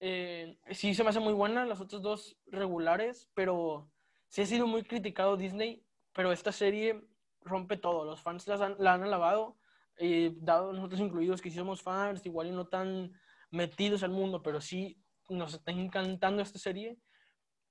Eh, 0.00 0.58
sí 0.70 0.94
se 0.94 1.02
me 1.02 1.10
hace 1.10 1.20
muy 1.20 1.32
buena, 1.32 1.64
las 1.64 1.80
otras 1.80 2.02
dos 2.02 2.36
regulares, 2.46 3.30
pero 3.34 3.90
sí 4.28 4.42
ha 4.42 4.46
sido 4.46 4.66
muy 4.66 4.82
criticado 4.82 5.36
Disney, 5.36 5.82
pero 6.12 6.32
esta 6.32 6.52
serie 6.52 7.02
rompe 7.40 7.76
todo, 7.76 8.04
los 8.04 8.20
fans 8.20 8.46
la 8.46 8.54
han, 8.56 8.76
la 8.78 8.94
han 8.94 9.02
alabado, 9.02 9.56
eh, 9.96 10.34
dado 10.36 10.72
nosotros 10.72 11.00
incluidos 11.00 11.40
que 11.40 11.50
somos 11.50 11.82
fans, 11.82 12.24
igual 12.26 12.48
y 12.48 12.50
no 12.50 12.66
tan 12.66 13.12
metidos 13.54 14.02
al 14.02 14.10
mundo, 14.10 14.42
pero 14.42 14.60
sí 14.60 14.98
nos 15.28 15.54
está 15.54 15.72
encantando 15.72 16.42
esta 16.42 16.58
serie. 16.58 16.98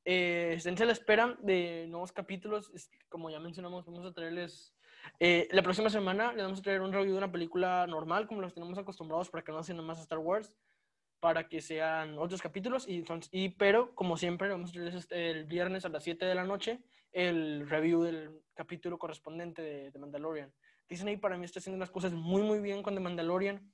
Eh, 0.06 0.54
estén 0.58 0.82
a 0.82 0.86
la 0.86 0.92
espera 0.92 1.38
de 1.42 1.86
nuevos 1.88 2.12
capítulos, 2.12 2.72
como 3.10 3.30
ya 3.30 3.40
mencionamos, 3.40 3.86
vamos 3.86 4.06
a 4.06 4.14
traerles... 4.14 4.74
Eh, 5.20 5.50
la 5.52 5.62
próxima 5.62 5.90
semana 5.90 6.32
les 6.32 6.44
vamos 6.44 6.60
a 6.60 6.62
traer 6.64 6.82
un 6.82 6.94
review 6.94 7.12
de 7.12 7.18
una 7.18 7.32
película 7.32 7.86
normal, 7.88 8.26
como 8.26 8.42
los 8.42 8.54
tenemos 8.54 8.78
acostumbrados 8.78 9.30
para 9.30 9.44
que 9.44 9.52
no 9.52 9.62
sean 9.62 9.84
más 9.86 10.00
Star 10.00 10.20
Wars 10.20 10.54
para 11.20 11.48
que 11.48 11.62
sean 11.62 12.18
otros 12.20 12.42
capítulos. 12.42 12.86
Y, 12.86 13.06
y, 13.32 13.50
pero, 13.50 13.96
como 13.96 14.18
siempre, 14.18 14.50
vamos 14.50 14.72
a 14.72 14.74
tener 14.74 14.94
este, 14.94 15.32
el 15.32 15.46
viernes 15.46 15.86
a 15.86 15.90
las 15.90 16.04
7 16.04 16.26
de 16.26 16.36
la 16.36 16.44
noche 16.44 16.82
el 17.14 17.70
review 17.70 18.04
del 18.04 18.42
capítulo 18.54 18.98
correspondiente 18.98 19.62
de, 19.62 19.92
de 19.92 20.00
Mandalorian. 20.00 20.52
Disney 20.90 21.16
para 21.16 21.38
mí 21.38 21.46
está 21.46 21.60
haciendo 21.60 21.80
las 21.80 21.92
cosas 21.92 22.12
muy, 22.12 22.42
muy 22.42 22.60
bien 22.60 22.84
con 22.84 22.94
The 22.94 23.00
Mandalorian 23.00 23.72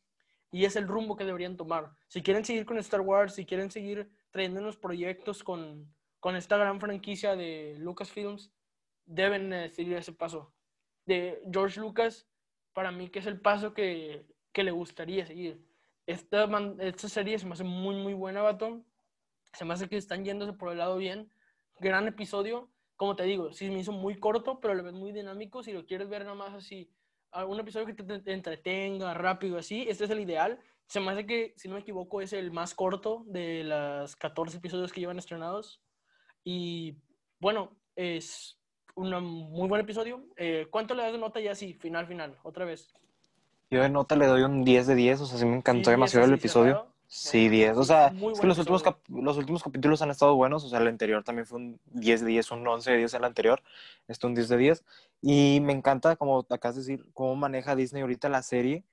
y 0.52 0.66
es 0.66 0.76
el 0.76 0.88
rumbo 0.88 1.16
que 1.16 1.26
deberían 1.26 1.58
tomar. 1.58 1.92
Si 2.08 2.22
quieren 2.22 2.46
seguir 2.46 2.66
con 2.66 2.78
Star 2.78 3.02
Wars, 3.02 3.36
si 3.36 3.46
quieren 3.46 3.72
seguir 3.72 4.10
trayendo 4.32 4.60
unos 4.60 4.78
proyectos 4.78 5.44
con, 5.44 5.94
con 6.20 6.36
esta 6.36 6.58
gran 6.58 6.80
franquicia 6.80 7.36
de 7.36 7.76
Lucasfilms, 7.80 8.52
deben 9.06 9.54
eh, 9.54 9.70
seguir 9.70 9.98
ese 9.98 10.14
paso. 10.14 10.54
De 11.06 11.42
George 11.52 11.80
Lucas, 11.80 12.28
para 12.74 12.92
mí 12.92 13.10
que 13.10 13.20
es 13.20 13.26
el 13.26 13.42
paso 13.42 13.74
que, 13.74 14.26
que 14.52 14.64
le 14.64 14.72
gustaría 14.72 15.26
seguir 15.26 15.70
esta, 16.10 16.50
esta 16.80 17.08
serie 17.08 17.38
se 17.38 17.46
me 17.46 17.54
hace 17.54 17.64
muy, 17.64 17.96
muy 17.96 18.16
buena, 18.16 18.42
Batón. 18.42 18.84
Se 19.54 19.64
me 19.64 19.76
hace 19.76 19.88
que 19.88 19.98
están 19.98 20.26
yéndose 20.26 20.54
por 20.54 20.72
el 20.72 20.80
lado 20.80 20.98
bien. 20.98 21.32
Gran 21.80 22.08
episodio. 22.08 22.68
Como 22.96 23.16
te 23.16 23.24
digo, 23.24 23.54
sí 23.54 23.70
me 23.70 23.80
hizo 23.80 23.92
muy 23.92 24.20
corto, 24.20 24.60
pero 24.60 24.74
lo 24.74 24.82
ves 24.82 24.94
muy 24.94 25.12
dinámico. 25.12 25.62
Si 25.62 25.72
lo 25.72 25.86
quieres 25.86 26.10
ver 26.10 26.24
nada 26.24 26.34
más 26.34 26.56
así, 26.56 26.90
algún 27.32 27.60
episodio 27.60 27.86
que 27.86 27.94
te, 27.94 28.34
entretenga, 28.34 29.13
rápido, 29.13 29.58
así, 29.58 29.86
este 29.88 30.06
es 30.06 30.10
el 30.10 30.20
ideal. 30.20 30.60
Se 30.88 31.00
me 31.00 31.12
hace 31.12 31.26
que, 31.26 31.54
si 31.56 31.68
no 31.68 31.76
me 31.76 31.82
equivoco, 31.82 32.22
es 32.22 32.34
el 32.34 32.52
más 32.52 32.74
corto 32.74 33.24
de 33.28 33.63
las 33.63 34.15
14 34.15 34.58
episodios 34.58 34.92
que 34.92 35.02
llevan 35.02 35.20
estrenados. 35.20 35.82
Y 36.44 36.98
bueno, 37.39 37.78
es 37.96 38.60
un 38.96 39.12
muy 39.24 39.68
buen 39.68 39.82
episodio. 39.82 40.26
Eh, 40.36 40.68
¿Cuánto 40.72 40.96
le 40.96 41.04
das 41.04 41.12
de 41.12 41.20
nota 41.20 41.39
ya 41.39 41.52
así, 41.52 41.74
final, 41.74 42.08
final, 42.08 42.38
otra 42.44 42.65
vez? 42.65 42.94
Yo 43.70 43.82
de 43.82 43.89
nota 43.89 44.15
le 44.15 44.26
doy 44.26 44.42
un 44.42 44.63
10 44.63 44.88
de 44.88 44.96
10, 44.96 45.22
o 45.22 45.26
sea, 45.26 45.38
sí 45.38 45.46
me 45.46 45.58
encantó 45.58 45.92
demasiado 45.92 46.26
el 46.26 46.34
episodio. 46.34 46.92
Sí, 47.12 47.50
10. 47.50 47.76
O 47.76 47.84
sea, 47.84 48.13
es 48.32 48.39
que 48.39 48.45
los 48.45 48.60
últimos, 48.60 48.84
los 49.08 49.36
últimos 49.36 49.63
capítulos 49.63 50.00
han 50.04 50.12
estado 50.12 50.36
buenos. 50.36 50.63
O 50.63 50.69
sea, 50.69 50.78
el 50.78 50.88
anterior 50.88 51.24
también 51.24 51.48
fue 51.48 51.58
un 51.58 51.80
10 51.88 52.22
de 52.22 52.28
10, 52.28 52.52
un 52.52 52.67
11 52.67 52.91
de 52.91 52.98
10 52.98 53.13
el 53.15 53.24
anterior. 53.24 53.63
Este 54.08 54.28
un 54.28 54.36
10 54.36 54.48
de 54.48 54.58
10. 54.58 54.86
Y 55.24 55.60
me 55.63 55.74
encanta, 55.74 56.15
como 56.17 56.45
acabas 56.48 56.76
de 56.76 56.82
decir, 56.82 57.08
cómo 57.13 57.36
maneja 57.36 57.76
Disney 57.76 58.04
ahorita 58.04 58.30
la 58.30 58.43
serie. 58.43 58.86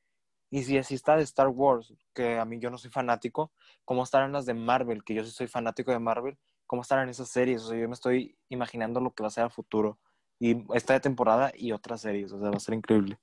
Y 0.50 0.62
si 0.62 0.78
así 0.78 0.94
está 0.94 1.18
de 1.18 1.24
Star 1.24 1.48
Wars, 1.48 1.92
que 2.14 2.38
a 2.38 2.46
mí 2.46 2.58
yo 2.58 2.70
no 2.70 2.78
soy 2.78 2.90
fanático, 2.90 3.52
cómo 3.84 4.02
estarán 4.02 4.32
las 4.32 4.46
de 4.46 4.54
Marvel, 4.54 5.04
que 5.04 5.12
yo 5.12 5.22
sí 5.22 5.30
soy 5.30 5.46
fanático 5.46 5.90
de 5.90 5.98
Marvel, 5.98 6.38
cómo 6.66 6.80
estarán 6.80 7.10
esas 7.10 7.28
series. 7.28 7.64
O 7.64 7.68
sea, 7.68 7.78
yo 7.78 7.86
me 7.86 7.94
estoy 7.94 8.34
imaginando 8.48 8.98
lo 8.98 9.12
que 9.12 9.24
va 9.24 9.26
a 9.26 9.30
ser 9.30 9.44
a 9.44 9.50
futuro. 9.50 9.98
Y 10.38 10.64
esta 10.74 10.94
de 10.94 11.00
temporada 11.00 11.52
y 11.54 11.72
otras 11.72 12.00
series. 12.00 12.32
O 12.32 12.40
sea, 12.40 12.48
va 12.48 12.56
a 12.56 12.60
ser 12.60 12.74
increíble. 12.74 13.18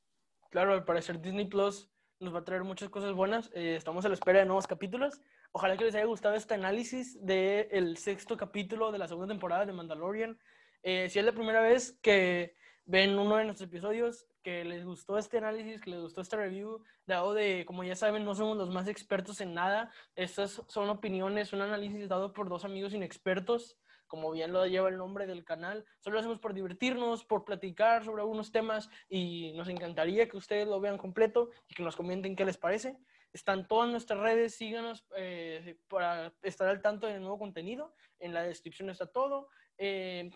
Claro, 0.51 0.73
al 0.73 0.85
parecer 0.85 1.19
Disney 1.19 1.45
Plus 1.45 1.89
nos 2.23 2.33
va 2.33 2.39
a 2.39 2.43
traer 2.43 2.63
muchas 2.63 2.89
cosas 2.89 3.13
buenas. 3.13 3.51
Eh, 3.53 3.75
estamos 3.75 4.05
a 4.05 4.07
la 4.07 4.15
espera 4.15 4.39
de 4.39 4.45
nuevos 4.45 4.65
capítulos. 4.65 5.21
Ojalá 5.51 5.77
que 5.77 5.83
les 5.83 5.95
haya 5.95 6.05
gustado 6.05 6.35
este 6.35 6.53
análisis 6.53 7.23
del 7.23 7.97
sexto 7.97 8.37
capítulo 8.37 8.91
de 8.91 8.97
la 8.97 9.07
segunda 9.07 9.33
temporada 9.33 9.65
de 9.65 9.73
Mandalorian. 9.73 10.39
Eh, 10.81 11.09
si 11.09 11.19
es 11.19 11.25
la 11.25 11.33
primera 11.33 11.61
vez 11.61 11.99
que 12.01 12.55
ven 12.85 13.17
uno 13.19 13.37
de 13.37 13.45
nuestros 13.45 13.69
episodios, 13.69 14.25
que 14.41 14.65
les 14.65 14.85
gustó 14.85 15.17
este 15.17 15.37
análisis, 15.37 15.79
que 15.81 15.91
les 15.91 16.01
gustó 16.01 16.21
este 16.21 16.35
review, 16.35 16.83
dado 17.05 17.33
de, 17.33 17.63
como 17.65 17.83
ya 17.83 17.95
saben, 17.95 18.25
no 18.25 18.35
somos 18.35 18.57
los 18.57 18.69
más 18.69 18.87
expertos 18.87 19.39
en 19.41 19.53
nada. 19.53 19.91
Estas 20.15 20.61
son 20.67 20.89
opiniones, 20.89 21.53
un 21.53 21.61
análisis 21.61 22.09
dado 22.09 22.33
por 22.33 22.49
dos 22.49 22.65
amigos 22.65 22.93
inexpertos 22.93 23.77
como 24.13 24.29
bien 24.29 24.53
lo 24.53 24.63
lleva 24.67 24.89
el 24.89 24.97
nombre 24.97 25.25
del 25.25 25.43
canal. 25.43 25.83
Solo 25.99 26.13
lo 26.13 26.19
hacemos 26.19 26.37
por 26.37 26.53
divertirnos, 26.53 27.25
por 27.25 27.43
platicar 27.43 28.05
sobre 28.05 28.21
algunos 28.21 28.51
temas 28.51 28.87
y 29.09 29.53
nos 29.53 29.67
encantaría 29.69 30.29
que 30.29 30.37
ustedes 30.37 30.67
lo 30.67 30.79
vean 30.79 30.99
completo 30.99 31.49
y 31.67 31.73
que 31.73 31.81
nos 31.81 31.95
comenten 31.95 32.35
qué 32.35 32.45
les 32.45 32.57
parece. 32.57 32.95
Están 33.33 33.67
todas 33.67 33.89
nuestras 33.89 34.19
redes, 34.19 34.53
síganos 34.53 35.03
eh, 35.17 35.79
para 35.87 36.31
estar 36.43 36.67
al 36.67 36.79
tanto 36.79 37.07
del 37.07 37.21
nuevo 37.21 37.39
contenido. 37.39 37.95
En 38.19 38.35
la 38.35 38.43
descripción 38.43 38.91
está 38.91 39.07
todo. 39.07 39.47
Eh, 39.79 40.29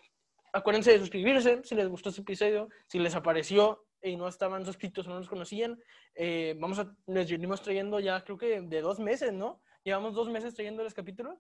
acuérdense 0.53 0.93
de 0.93 0.97
suscribirse 0.97 1.61
si 1.63 1.75
les 1.75 1.87
gustó 1.87 2.09
este 2.09 2.21
episodio, 2.21 2.69
si 2.87 2.97
les 2.97 3.13
apareció 3.13 3.85
y 4.01 4.15
no 4.15 4.27
estaban 4.27 4.65
suscritos 4.65 5.05
o 5.05 5.11
no 5.11 5.17
nos 5.17 5.29
conocían. 5.29 5.79
Eh, 6.15 6.55
vamos 6.57 6.79
a, 6.79 6.91
les 7.05 7.29
venimos 7.29 7.61
trayendo 7.61 7.99
ya 7.99 8.23
creo 8.23 8.39
que 8.39 8.59
de 8.59 8.81
dos 8.81 8.97
meses, 8.97 9.33
¿no? 9.33 9.61
Llevamos 9.83 10.15
dos 10.15 10.29
meses 10.29 10.55
trayendo 10.55 10.81
los 10.81 10.95
capítulos. 10.95 11.37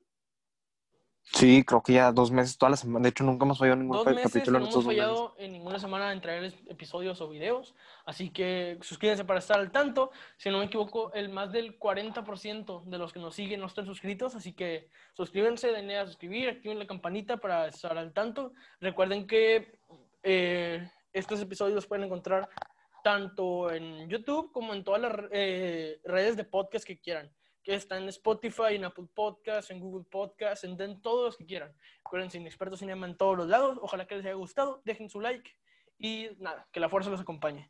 Sí, 1.33 1.63
creo 1.63 1.83
que 1.83 1.93
ya 1.93 2.11
dos 2.11 2.31
meses, 2.31 2.57
toda 2.57 2.71
la 2.71 2.77
semana. 2.77 3.03
De 3.03 3.09
hecho, 3.09 3.23
nunca 3.23 3.45
hemos 3.45 3.57
fallado 3.57 3.77
ningún 3.77 3.97
dos 3.97 4.05
capítulo. 4.05 4.59
No 4.59 4.67
hemos 4.67 4.85
fallado 4.85 5.35
en 5.37 5.51
ninguna 5.51 5.77
semana 5.77 6.11
en 6.13 6.21
traer 6.21 6.53
episodios 6.67 7.19
o 7.21 7.29
videos. 7.29 7.75
Así 8.05 8.29
que 8.29 8.77
suscríbanse 8.81 9.25
para 9.25 9.39
estar 9.39 9.59
al 9.59 9.71
tanto. 9.71 10.11
Si 10.37 10.49
no 10.49 10.59
me 10.59 10.65
equivoco, 10.65 11.11
el 11.13 11.29
más 11.29 11.51
del 11.51 11.77
40% 11.77 12.85
de 12.85 12.97
los 12.97 13.13
que 13.13 13.19
nos 13.19 13.35
siguen 13.35 13.59
no 13.59 13.67
están 13.67 13.85
suscritos. 13.85 14.35
Así 14.35 14.53
que 14.53 14.89
suscríbanse, 15.13 15.71
denle 15.71 15.97
a 15.97 16.07
suscribir, 16.07 16.49
activen 16.49 16.79
la 16.79 16.87
campanita 16.87 17.37
para 17.37 17.67
estar 17.67 17.97
al 17.97 18.13
tanto. 18.13 18.53
Recuerden 18.79 19.27
que 19.27 19.79
eh, 20.23 20.89
estos 21.13 21.41
episodios 21.41 21.75
los 21.75 21.87
pueden 21.87 22.05
encontrar 22.05 22.49
tanto 23.03 23.71
en 23.71 24.09
YouTube 24.09 24.51
como 24.51 24.73
en 24.73 24.83
todas 24.83 25.01
las 25.01 25.13
eh, 25.31 25.99
redes 26.03 26.35
de 26.35 26.45
podcast 26.45 26.85
que 26.85 26.99
quieran 26.99 27.31
que 27.67 27.75
está 27.75 27.97
en 27.97 28.07
Spotify, 28.07 28.75
en 28.75 28.85
Apple 28.85 29.07
Podcasts, 29.13 29.71
en 29.71 29.81
Google 29.81 30.05
Podcasts, 30.09 30.63
en, 30.63 30.79
en 30.81 31.01
todos 31.01 31.25
los 31.25 31.37
que 31.37 31.45
quieran. 31.45 31.75
Acuérdense, 32.05 32.37
Expertos 32.37 32.79
Cinema 32.79 33.05
en 33.05 33.17
todos 33.17 33.35
los 33.35 33.45
lados. 33.45 33.77
Ojalá 33.81 34.07
que 34.07 34.15
les 34.15 34.25
haya 34.25 34.35
gustado. 34.35 34.81
Dejen 34.85 35.09
su 35.09 35.19
like 35.19 35.51
y 35.99 36.29
nada, 36.39 36.65
que 36.71 36.79
la 36.79 36.87
fuerza 36.87 37.09
los 37.09 37.19
acompañe. 37.19 37.69